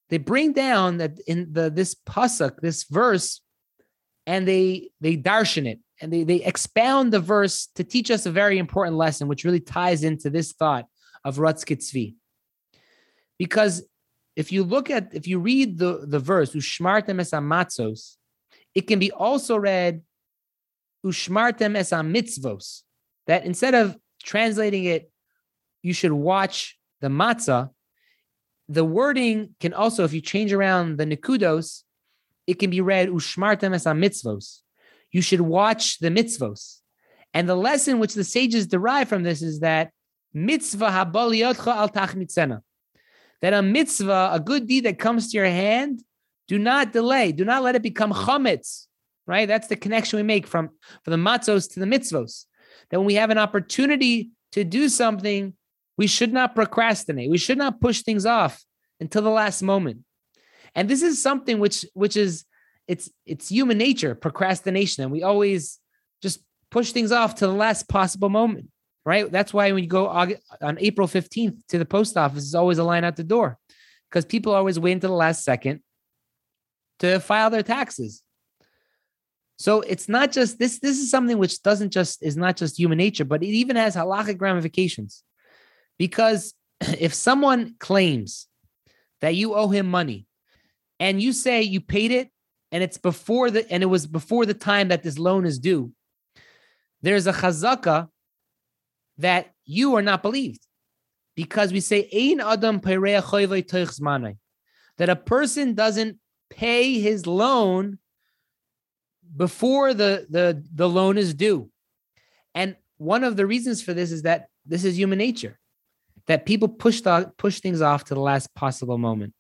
they 0.09 0.19
bring 0.19 0.53
down 0.53 0.99
that 0.99 1.19
in 1.27 1.53
the 1.53 1.69
this 1.71 1.95
pasuk, 1.95 2.61
this 2.61 2.85
verse, 2.85 3.41
and 4.27 4.47
they 4.47 4.91
they 5.01 5.17
darshan 5.17 5.67
it 5.67 5.81
and 6.01 6.13
they 6.13 6.25
they 6.25 6.43
expound 6.45 7.13
the 7.13 7.21
verse 7.21 7.69
to 7.75 7.85
teach 7.85 8.11
us 8.11 8.27
a 8.27 8.31
very 8.31 8.59
important 8.59 8.97
lesson, 8.97 9.29
which 9.29 9.45
really 9.45 9.61
ties 9.61 10.05
into 10.05 10.31
this 10.31 10.53
thought 10.53 10.87
of 11.25 11.37
Ratzkitzvi. 11.37 12.15
Because 13.39 13.85
if 14.35 14.53
you 14.53 14.65
look 14.65 14.91
at 14.91 15.15
if 15.15 15.27
you 15.27 15.39
read 15.39 15.79
the 15.79 16.05
the 16.07 16.19
verse 16.19 16.53
ushmartem 16.53 17.21
es 17.21 17.33
matzos, 17.33 18.17
it 18.77 18.87
can 18.87 18.99
be 18.99 19.11
also 19.11 19.57
read 19.57 20.03
ushmartem 21.05 21.77
es 21.77 21.91
mitzvos. 21.93 22.83
That 23.27 23.47
instead 23.47 23.75
of 23.75 23.97
translating 24.23 24.85
it 24.85 25.11
you 25.83 25.95
should 25.95 26.13
watch 26.13 26.79
the 27.01 27.09
matzah. 27.09 27.71
The 28.69 28.85
wording 28.85 29.55
can 29.61 29.73
also, 29.73 30.05
if 30.05 30.13
you 30.13 30.21
change 30.21 30.53
around 30.53 30.99
the 30.99 31.07
nikudos, 31.07 31.85
it 32.47 32.59
can 32.59 32.71
be 32.71 32.81
read 32.83 33.09
ushmartem 33.09 33.75
es 33.75 33.85
mitzvos. 33.85 34.61
You 35.11 35.23
should 35.23 35.41
watch 35.41 35.99
the 35.99 36.11
mitzvos. 36.11 36.81
And 37.33 37.49
the 37.49 37.57
lesson 37.57 37.99
which 37.99 38.15
the 38.15 38.25
sages 38.25 38.67
derive 38.67 39.09
from 39.09 39.23
this 39.23 39.41
is 39.41 39.61
that 39.61 39.91
mitzvah 40.35 40.91
habaliyotcha 40.91 41.69
al 41.69 41.89
tachmitzena. 41.89 42.61
That 43.41 43.55
a 43.55 43.63
mitzvah, 43.63 44.31
a 44.33 44.41
good 44.41 44.67
deed 44.67 44.85
that 44.85 44.99
comes 44.99 45.31
to 45.31 45.39
your 45.39 45.47
hand, 45.47 46.03
do 46.49 46.59
not 46.59 46.93
delay. 46.93 47.33
Do 47.33 47.45
not 47.45 47.63
let 47.63 47.75
it 47.75 47.83
become 47.83 48.13
chametz. 48.13 48.87
Right? 49.27 49.47
That's 49.49 49.67
the 49.67 49.77
connection 49.77 50.19
we 50.19 50.23
make 50.23 50.47
from, 50.47 50.71
from 51.03 51.11
the 51.11 51.31
matzos 51.31 51.73
to 51.73 51.81
the 51.81 51.87
mitzvos. 51.87 52.45
That 52.91 52.99
when 52.99 53.07
we 53.07 53.15
have 53.15 53.31
an 53.31 53.39
opportunity 53.39 54.31
to 54.53 54.63
do 54.63 54.89
something, 54.89 55.55
we 55.99 56.07
should 56.07 56.33
not 56.33 56.55
procrastinate. 56.55 57.31
We 57.31 57.39
should 57.39 57.59
not 57.59 57.81
push 57.81 58.03
things 58.03 58.25
off 58.25 58.65
until 59.01 59.23
the 59.23 59.31
last 59.31 59.63
moment. 59.63 60.01
And 60.75 60.89
this 60.89 61.03
is 61.03 61.21
something 61.21 61.59
which 61.59 61.85
which 61.95 62.17
is 62.17 62.45
it's 62.87 63.11
it's 63.25 63.49
human 63.49 63.79
nature, 63.79 64.15
procrastination, 64.15 65.03
and 65.03 65.13
we 65.13 65.23
always 65.23 65.81
just 66.23 66.41
push 66.71 66.93
things 66.93 67.13
off 67.13 67.37
to 67.37 67.47
the 67.47 67.53
last 67.53 67.89
possible 67.89 68.29
moment, 68.29 68.69
right? 69.05 69.31
That's 69.31 69.53
why 69.53 69.73
when 69.73 69.83
you 69.83 69.89
go 69.89 70.07
on 70.07 70.79
April 70.79 71.09
15th 71.09 71.67
to 71.69 71.79
the 71.79 71.85
post 71.87 72.17
office, 72.17 72.45
there's 72.45 72.55
always 72.55 72.79
a 72.79 72.85
line 72.85 73.05
out 73.05 73.17
the 73.17 73.25
door 73.25 73.59
because 74.11 74.25
people 74.25 74.55
always 74.55 74.79
wait 74.79 74.93
until 74.93 75.11
the 75.11 75.17
last 75.17 75.45
second 75.45 75.81
to 77.01 77.21
file 77.21 77.51
their 77.51 77.63
taxes. 77.63 78.23
So 79.59 79.81
it's 79.81 80.09
not 80.09 80.33
just 80.33 80.59
this. 80.59 80.79
This 80.79 80.99
is 80.99 81.11
something 81.11 81.39
which 81.39 81.63
doesn't 81.63 81.91
just 81.91 82.23
is 82.23 82.37
not 82.37 82.57
just 82.57 82.79
human 82.79 82.99
nature, 82.99 83.25
but 83.25 83.43
it 83.43 83.49
even 83.49 83.77
has 83.77 83.97
halachic 83.97 84.41
ramifications. 84.41 85.23
Because 85.99 86.55
if 86.81 87.15
someone 87.15 87.75
claims 87.79 88.49
that 89.21 89.35
you 89.35 89.55
owe 89.55 89.69
him 89.69 89.87
money 89.87 90.27
and 91.01 91.23
you 91.23 91.33
say 91.33 91.63
you 91.63 91.81
paid 91.81 92.11
it 92.11 92.31
and 92.71 92.83
it's 92.83 92.99
before 92.99 93.51
the 93.51 93.71
and 93.73 93.83
it 93.83 93.87
was 93.87 94.07
before 94.07 94.45
the 94.45 94.55
time 94.55 94.89
that 94.89 95.03
this 95.03 95.19
loan 95.19 95.47
is 95.47 95.59
due, 95.59 95.93
there's 97.01 97.27
a 97.27 97.33
chazaka 97.33 98.09
that 99.19 99.53
you 99.65 99.97
are 99.97 100.03
not 100.03 100.23
believed. 100.23 100.61
Because 101.35 101.73
we 101.73 101.81
say 101.81 102.09
Ein 102.15 102.41
Adam 102.41 102.81
that 104.99 105.09
a 105.09 105.17
person 105.17 105.75
doesn't 105.75 106.19
pay 106.51 107.01
his 107.01 107.27
loan 107.27 107.99
before 109.37 109.95
the, 109.95 110.27
the, 110.31 110.63
the 110.75 110.89
loan 110.89 111.19
is 111.19 111.35
due. 111.35 111.71
And 112.55 112.77
one 112.97 113.25
of 113.25 113.37
the 113.37 113.47
reasons 113.47 113.83
for 113.83 113.93
this 113.93 114.13
is 114.13 114.23
that 114.23 114.49
this 114.65 114.85
is 114.85 114.99
human 114.99 115.19
nature 115.19 115.59
that 116.27 116.47
people 116.47 116.69
push 116.69 117.01
the, 117.03 117.33
push 117.37 117.61
things 117.61 117.81
off 117.81 118.05
to 118.05 118.15
the 118.15 118.21
last 118.21 118.55
possible 118.55 118.99
moment. 118.99 119.33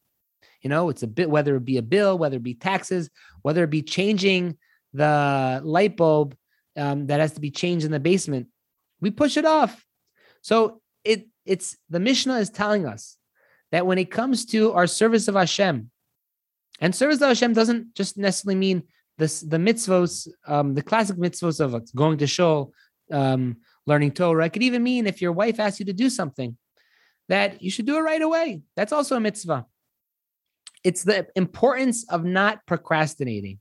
You 0.63 0.71
know, 0.71 0.89
it's 0.89 1.03
a 1.03 1.09
bit 1.09 1.31
whether 1.31 1.57
it 1.57 1.65
be 1.65 1.79
a 1.79 1.83
bill, 1.83 2.19
whether 2.19 2.37
it 2.37 2.43
be 2.43 2.55
taxes, 2.55 3.11
whether 3.43 3.65
it 3.65 3.71
be 3.71 3.83
changing 3.83 4.57
the 4.93 5.61
light 5.63 5.97
bulb 5.97 6.37
um, 6.77 7.07
that 7.07 7.21
has 7.21 7.33
to 7.33 7.41
be 7.41 7.51
changed 7.51 7.85
in 7.85 7.93
the 7.93 8.01
basement. 8.01 8.49
We 9.01 9.11
push 9.11 9.37
it 9.37 9.45
off. 9.45 9.85
So 10.43 10.81
it 11.05 11.29
it's 11.45 11.77
the 11.91 12.01
Mishnah 12.01 12.39
is 12.39 12.51
telling 12.51 12.87
us 12.87 13.17
that 13.73 13.87
when 13.87 13.99
it 13.99 14.11
comes 14.11 14.47
to 14.47 14.73
our 14.73 14.87
service 14.87 15.29
of 15.29 15.35
Hashem, 15.35 15.91
and 16.81 16.95
service 16.95 17.21
of 17.21 17.29
Hashem 17.29 17.53
doesn't 17.53 17.95
just 17.95 18.19
necessarily 18.19 18.57
mean 18.57 18.83
this 19.19 19.41
the 19.41 19.57
mitzvos, 19.57 20.29
um, 20.47 20.75
the 20.75 20.83
classic 20.83 21.17
mitzvos 21.17 21.61
of 21.61 21.95
going 21.95 22.19
to 22.19 22.27
shul, 22.27 22.73
um, 23.11 23.57
learning 23.87 24.13
Torah. 24.13 24.47
It 24.47 24.53
could 24.53 24.63
even 24.63 24.83
mean 24.83 25.07
if 25.07 25.23
your 25.23 25.33
wife 25.33 25.59
asks 25.59 25.81
you 25.81 25.87
to 25.87 25.93
do 25.93 26.11
something, 26.11 26.57
that 27.29 27.63
you 27.63 27.71
should 27.71 27.87
do 27.87 27.97
it 27.97 28.01
right 28.01 28.23
away. 28.23 28.63
That's 28.77 28.93
also 28.93 29.17
a 29.17 29.21
mitzvah. 29.21 29.67
It's 30.85 31.03
the 31.03 31.27
importance 31.35 32.09
of 32.09 32.25
not 32.25 32.65
procrastinating. 32.67 33.59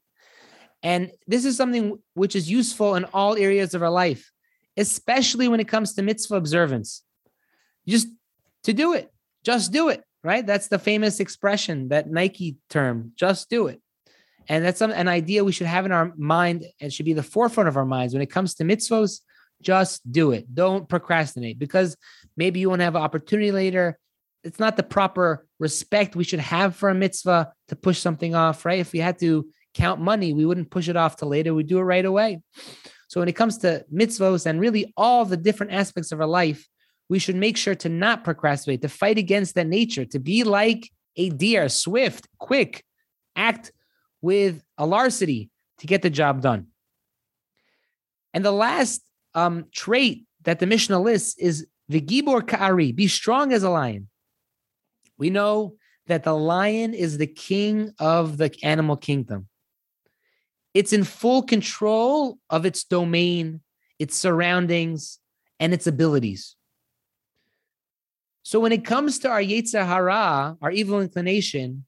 And 0.83 1.11
this 1.25 1.45
is 1.45 1.57
something 1.57 1.97
which 2.13 2.35
is 2.35 2.51
useful 2.51 2.95
in 2.95 3.05
all 3.05 3.35
areas 3.35 3.73
of 3.73 3.81
our 3.81 3.89
life, 3.89 4.31
especially 4.77 5.47
when 5.47 5.59
it 5.59 5.67
comes 5.67 5.93
to 5.93 6.03
mitzvah 6.03 6.35
observance. 6.35 7.01
Just 7.87 8.07
to 8.63 8.73
do 8.73 8.93
it, 8.93 9.11
just 9.43 9.71
do 9.71 9.89
it, 9.89 10.03
right? 10.25 10.45
That's 10.45 10.67
the 10.67 10.79
famous 10.79 11.19
expression, 11.19 11.89
that 11.89 12.09
Nike 12.09 12.57
term, 12.69 13.11
just 13.15 13.49
do 13.49 13.67
it. 13.67 13.79
And 14.49 14.65
that's 14.65 14.79
some, 14.79 14.91
an 14.91 15.07
idea 15.07 15.43
we 15.43 15.51
should 15.51 15.67
have 15.67 15.85
in 15.85 15.91
our 15.91 16.13
mind 16.17 16.65
and 16.81 16.91
should 16.91 17.05
be 17.05 17.13
the 17.13 17.23
forefront 17.23 17.67
of 17.69 17.77
our 17.77 17.85
minds 17.85 18.13
when 18.13 18.23
it 18.23 18.31
comes 18.31 18.55
to 18.55 18.63
mitzvahs. 18.63 19.21
Just 19.61 20.11
do 20.11 20.31
it. 20.31 20.53
Don't 20.53 20.89
procrastinate 20.89 21.57
because 21.57 21.95
maybe 22.35 22.59
you 22.59 22.69
won't 22.69 22.81
have 22.81 22.95
an 22.95 23.01
opportunity 23.01 23.51
later. 23.51 23.97
It's 24.43 24.59
not 24.59 24.77
the 24.77 24.83
proper 24.83 25.45
respect 25.59 26.15
we 26.15 26.23
should 26.23 26.39
have 26.39 26.75
for 26.75 26.89
a 26.89 26.95
mitzvah 26.95 27.53
to 27.69 27.75
push 27.75 27.99
something 27.99 28.35
off, 28.35 28.65
right? 28.65 28.79
If 28.79 28.91
we 28.93 28.99
had 28.99 29.17
to 29.19 29.47
count 29.73 30.01
money, 30.01 30.33
we 30.33 30.45
wouldn't 30.45 30.71
push 30.71 30.89
it 30.89 30.97
off 30.97 31.15
till 31.17 31.29
later. 31.29 31.53
We'd 31.53 31.67
do 31.67 31.79
it 31.79 31.83
right 31.83 32.05
away. 32.05 32.41
So 33.07 33.21
when 33.21 33.29
it 33.29 33.35
comes 33.35 33.59
to 33.59 33.85
mitzvahs 33.93 34.45
and 34.45 34.59
really 34.59 34.93
all 34.97 35.25
the 35.25 35.37
different 35.37 35.71
aspects 35.73 36.11
of 36.11 36.19
our 36.19 36.27
life, 36.27 36.67
we 37.09 37.19
should 37.19 37.35
make 37.35 37.57
sure 37.57 37.75
to 37.75 37.89
not 37.89 38.23
procrastinate, 38.23 38.81
to 38.81 38.89
fight 38.89 39.17
against 39.17 39.55
that 39.55 39.67
nature, 39.67 40.05
to 40.05 40.19
be 40.19 40.43
like 40.43 40.89
a 41.15 41.29
deer, 41.29 41.69
swift, 41.69 42.27
quick, 42.39 42.83
act 43.35 43.71
with 44.21 44.63
alacrity 44.77 45.49
to 45.79 45.87
get 45.87 46.01
the 46.01 46.09
job 46.09 46.41
done. 46.41 46.67
And 48.33 48.43
the 48.43 48.51
last 48.51 49.01
um, 49.33 49.65
trait 49.71 50.25
that 50.43 50.59
the 50.59 50.65
Mishnah 50.65 50.99
lists 50.99 51.37
is 51.37 51.67
the 51.87 52.01
Gibor 52.01 52.45
Ka'ari, 52.45 52.91
be 52.91 53.07
strong 53.07 53.53
as 53.53 53.63
a 53.63 53.69
lion. 53.69 54.09
We 55.17 55.29
know 55.29 55.75
that 56.07 56.23
the 56.23 56.35
lion 56.35 56.93
is 56.93 57.17
the 57.17 57.27
king 57.27 57.93
of 57.99 58.37
the 58.37 58.53
animal 58.63 58.97
kingdom. 58.97 59.47
It's 60.73 60.91
in 60.91 61.03
full 61.03 61.43
control 61.43 62.37
of 62.49 62.65
its 62.65 62.83
domain, 62.83 63.61
its 63.97 64.15
surroundings, 64.15 65.19
and 65.59 65.73
its 65.73 65.87
abilities. 65.87 66.55
So 68.45 68.59
when 68.59 68.71
it 68.71 68.85
comes 68.85 69.17
to 69.19 69.29
our 69.29 69.41
Yetzer 69.41 69.83
Hara, 69.83 70.55
our 70.61 70.69
evil 70.69 71.01
inclination, 71.01 71.83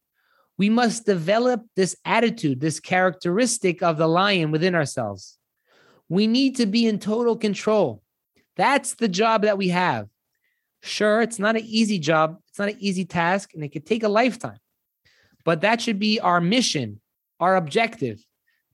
we 0.57 0.71
must 0.71 1.05
develop 1.05 1.61
this 1.75 1.95
attitude, 2.03 2.59
this 2.59 2.79
characteristic 2.79 3.83
of 3.83 3.99
the 3.99 4.07
lion 4.07 4.49
within 4.49 4.73
ourselves. 4.73 5.37
We 6.09 6.25
need 6.25 6.55
to 6.55 6.65
be 6.65 6.87
in 6.87 6.97
total 6.97 7.37
control. 7.37 8.01
That's 8.55 8.95
the 8.95 9.07
job 9.07 9.43
that 9.43 9.59
we 9.59 9.67
have. 9.67 10.07
Sure, 10.81 11.21
it's 11.21 11.37
not 11.37 11.55
an 11.55 11.63
easy 11.63 11.99
job, 11.99 12.39
it's 12.49 12.57
not 12.57 12.69
an 12.69 12.77
easy 12.79 13.05
task, 13.05 13.53
and 13.53 13.63
it 13.63 13.69
could 13.69 13.85
take 13.85 14.01
a 14.01 14.09
lifetime. 14.09 14.57
But 15.45 15.61
that 15.61 15.79
should 15.79 15.99
be 15.99 16.19
our 16.19 16.41
mission, 16.41 17.01
our 17.39 17.55
objective 17.55 18.19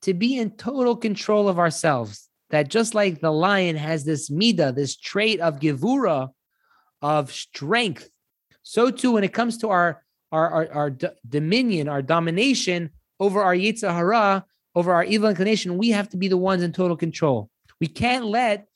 to 0.04 0.14
be 0.14 0.38
in 0.38 0.52
total 0.52 0.96
control 0.96 1.50
of 1.50 1.60
ourselves. 1.60 2.30
That 2.50 2.70
just 2.70 2.96
like 2.96 3.20
the 3.20 3.32
lion 3.32 3.76
has 3.76 4.06
this 4.06 4.30
midah, 4.30 4.74
this 4.74 4.96
trait 4.96 5.42
of 5.42 5.60
gevura, 5.60 6.30
of 7.04 7.32
strength, 7.32 8.10
so 8.64 8.90
too 8.90 9.12
when 9.12 9.24
it 9.24 9.34
comes 9.34 9.60
to 9.60 9.70
our 9.70 10.02
our 10.32 10.50
our, 10.50 10.74
our 10.74 10.90
d- 10.90 11.08
dominion, 11.30 11.88
our 11.88 12.02
domination 12.02 12.90
over 13.20 13.44
our 13.44 13.54
yetzer 13.54 13.94
hara, 13.94 14.44
over 14.76 14.94
our 14.94 15.04
evil 15.04 15.30
inclination, 15.30 15.78
we 15.78 15.90
have 15.90 16.10
to 16.10 16.18
be 16.18 16.28
the 16.28 16.38
ones 16.38 16.64
in 16.64 16.72
total 16.72 16.98
control. 16.98 17.50
We 17.80 17.88
can't 17.88 18.26
let 18.26 18.68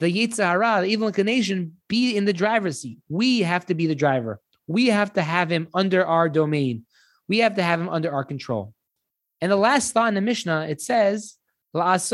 the 0.00 0.12
Yetzer 0.12 0.44
Hara, 0.44 0.82
the 0.82 0.88
evil 0.88 1.08
inclination, 1.08 1.78
be 1.88 2.16
in 2.16 2.26
the 2.26 2.32
driver's 2.32 2.80
seat. 2.80 2.98
We 3.08 3.40
have 3.40 3.66
to 3.66 3.74
be 3.74 3.86
the 3.86 3.94
driver. 3.94 4.40
We 4.66 4.88
have 4.88 5.12
to 5.14 5.22
have 5.22 5.50
him 5.50 5.68
under 5.72 6.04
our 6.04 6.28
domain. 6.28 6.84
We 7.28 7.38
have 7.38 7.54
to 7.54 7.62
have 7.62 7.80
him 7.80 7.88
under 7.88 8.12
our 8.12 8.24
control. 8.24 8.74
And 9.40 9.50
the 9.50 9.56
last 9.56 9.92
thought 9.92 10.08
in 10.08 10.14
the 10.14 10.20
Mishnah, 10.20 10.66
it 10.68 10.80
says, 10.80 11.36
that 11.72 12.10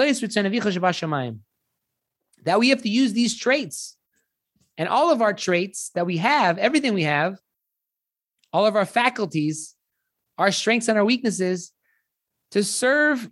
we 2.59 2.69
have 2.69 2.83
to 2.83 2.89
use 2.89 3.13
these 3.13 3.39
traits. 3.39 3.97
And 4.79 4.89
all 4.89 5.11
of 5.11 5.23
our 5.23 5.35
traits 5.35 5.91
that 5.95 6.07
we 6.07 6.17
have, 6.19 6.59
everything 6.59 6.95
we 6.95 7.03
have, 7.03 7.39
all 8.53 8.67
of 8.67 8.77
our 8.77 8.87
faculties, 8.87 9.75
our 10.39 10.51
strengths 10.51 10.89
and 10.89 10.99
our 10.99 11.05
weaknesses, 11.05 11.73
to 12.51 12.63
serve, 12.63 13.31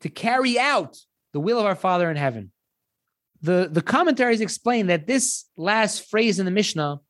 to 0.00 0.08
carry 0.08 0.58
out 0.58 0.96
the 1.32 1.40
will 1.40 1.58
of 1.58 1.66
our 1.66 1.76
Father 1.76 2.10
in 2.10 2.16
heaven. 2.16 2.52
The, 3.42 3.68
the 3.70 3.82
commentaries 3.82 4.40
explain 4.40 4.86
that 4.88 5.06
this 5.06 5.44
last 5.56 6.08
phrase 6.08 6.38
in 6.38 6.46
the 6.46 6.50
Mishnah 6.50 7.00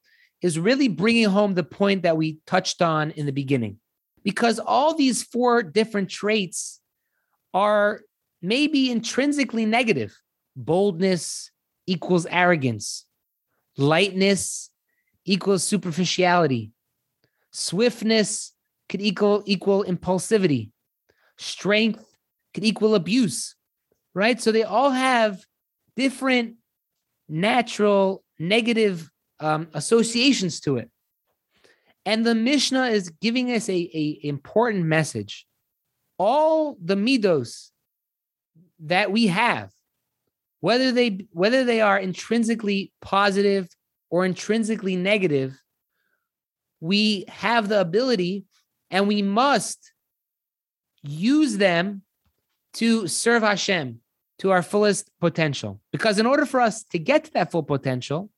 is 0.42 0.58
really 0.58 0.88
bringing 0.88 1.28
home 1.28 1.54
the 1.54 1.62
point 1.62 2.02
that 2.02 2.16
we 2.16 2.40
touched 2.46 2.82
on 2.82 3.10
in 3.12 3.24
the 3.24 3.32
beginning. 3.32 3.78
Because 4.22 4.58
all 4.58 4.94
these 4.94 5.22
four 5.22 5.62
different 5.62 6.10
traits 6.10 6.80
are 7.54 8.02
maybe 8.42 8.90
intrinsically 8.90 9.64
negative. 9.64 10.14
Boldness 10.56 11.50
equals 11.86 12.26
arrogance, 12.26 13.05
lightness 13.76 14.70
equals 15.24 15.64
superficiality, 15.64 16.72
swiftness 17.50 18.52
could 18.88 19.00
equal 19.00 19.42
equal 19.46 19.84
impulsivity, 19.84 20.70
strength 21.36 22.04
could 22.54 22.64
equal 22.64 22.94
abuse, 22.94 23.54
right? 24.14 24.40
So 24.40 24.52
they 24.52 24.62
all 24.62 24.90
have 24.90 25.44
different 25.96 26.56
natural 27.28 28.22
negative 28.38 29.10
um, 29.40 29.68
associations 29.74 30.60
to 30.60 30.76
it. 30.76 30.90
And 32.04 32.24
the 32.24 32.34
Mishnah 32.34 32.86
is 32.86 33.10
giving 33.20 33.50
us 33.50 33.68
a, 33.68 33.74
a 33.74 34.20
important 34.22 34.84
message. 34.84 35.46
All 36.18 36.78
the 36.82 36.94
midos 36.94 37.70
that 38.78 39.10
we 39.10 39.26
have, 39.26 39.72
whether 40.60 40.92
they 40.92 41.26
whether 41.32 41.64
they 41.64 41.80
are 41.80 41.98
intrinsically 41.98 42.92
positive 43.00 43.68
or 44.10 44.24
intrinsically 44.24 44.96
negative, 44.96 45.60
we 46.80 47.24
have 47.28 47.68
the 47.68 47.80
ability 47.80 48.44
and 48.90 49.08
we 49.08 49.22
must 49.22 49.92
use 51.02 51.56
them 51.56 52.02
to 52.74 53.08
serve 53.08 53.42
Hashem 53.42 54.00
to 54.38 54.50
our 54.50 54.62
fullest 54.62 55.10
potential. 55.20 55.80
Because 55.92 56.18
in 56.18 56.26
order 56.26 56.44
for 56.44 56.60
us 56.60 56.84
to 56.84 56.98
get 56.98 57.24
to 57.24 57.32
that 57.32 57.50
full 57.50 57.62
potential, 57.62 58.30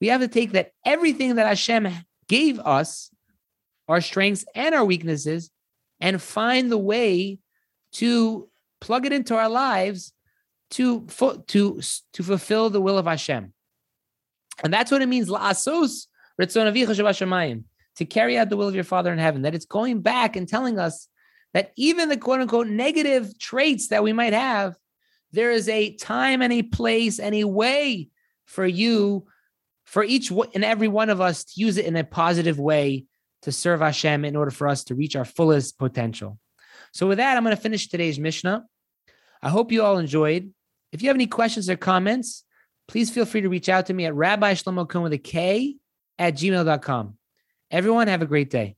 we 0.00 0.08
have 0.08 0.20
to 0.20 0.28
take 0.28 0.52
that 0.52 0.72
everything 0.84 1.36
that 1.36 1.46
Hashem 1.46 1.88
gave 2.28 2.58
us, 2.60 3.10
our 3.88 4.00
strengths 4.00 4.44
and 4.54 4.74
our 4.74 4.84
weaknesses, 4.84 5.50
and 6.00 6.20
find 6.20 6.70
the 6.70 6.78
way 6.78 7.38
to 7.92 8.48
plug 8.80 9.06
it 9.06 9.12
into 9.12 9.34
our 9.34 9.48
lives 9.48 10.12
to 10.70 11.06
to 11.48 11.80
to 12.12 12.22
fulfill 12.22 12.70
the 12.70 12.80
will 12.80 12.98
of 12.98 13.06
Hashem. 13.06 13.52
And 14.64 14.72
that's 14.72 14.90
what 14.90 15.02
it 15.02 15.06
means 15.06 15.28
la'asos 15.28 16.06
to 16.38 18.04
carry 18.04 18.38
out 18.38 18.50
the 18.50 18.56
will 18.56 18.68
of 18.68 18.74
your 18.74 18.84
Father 18.84 19.12
in 19.12 19.18
heaven. 19.18 19.42
That 19.42 19.54
it's 19.54 19.66
going 19.66 20.00
back 20.00 20.36
and 20.36 20.48
telling 20.48 20.78
us 20.78 21.08
that 21.54 21.72
even 21.76 22.08
the 22.08 22.16
quote 22.16 22.40
unquote 22.40 22.66
negative 22.66 23.38
traits 23.38 23.88
that 23.88 24.02
we 24.02 24.12
might 24.12 24.32
have, 24.32 24.76
there 25.32 25.50
is 25.50 25.68
a 25.68 25.94
time 25.96 26.42
and 26.42 26.52
a 26.52 26.62
place 26.62 27.18
and 27.18 27.34
a 27.34 27.44
way 27.44 28.08
for 28.44 28.66
you, 28.66 29.26
for 29.84 30.04
each 30.04 30.30
and 30.30 30.64
every 30.64 30.88
one 30.88 31.10
of 31.10 31.20
us 31.20 31.44
to 31.44 31.60
use 31.60 31.76
it 31.78 31.86
in 31.86 31.96
a 31.96 32.04
positive 32.04 32.58
way 32.58 33.06
to 33.42 33.52
serve 33.52 33.80
Hashem 33.80 34.24
in 34.24 34.36
order 34.36 34.50
for 34.50 34.68
us 34.68 34.84
to 34.84 34.94
reach 34.94 35.16
our 35.16 35.24
fullest 35.24 35.78
potential. 35.78 36.38
So, 36.92 37.06
with 37.06 37.18
that, 37.18 37.36
I'm 37.36 37.44
going 37.44 37.54
to 37.54 37.62
finish 37.62 37.88
today's 37.88 38.18
Mishnah. 38.18 38.64
I 39.42 39.48
hope 39.48 39.72
you 39.72 39.82
all 39.82 39.98
enjoyed. 39.98 40.52
If 40.92 41.02
you 41.02 41.08
have 41.08 41.16
any 41.16 41.26
questions 41.26 41.68
or 41.68 41.76
comments, 41.76 42.44
please 42.88 43.10
feel 43.10 43.26
free 43.26 43.40
to 43.40 43.48
reach 43.48 43.68
out 43.68 43.86
to 43.86 43.94
me 43.94 44.06
at 44.06 44.14
Rabbi 44.14 44.54
Shlomo 44.54 44.88
Kohn 44.88 45.02
with 45.02 45.12
a 45.12 45.18
K 45.18 45.76
at 46.18 46.34
gmail.com. 46.34 47.18
Everyone, 47.70 48.08
have 48.08 48.22
a 48.22 48.26
great 48.26 48.50
day. 48.50 48.76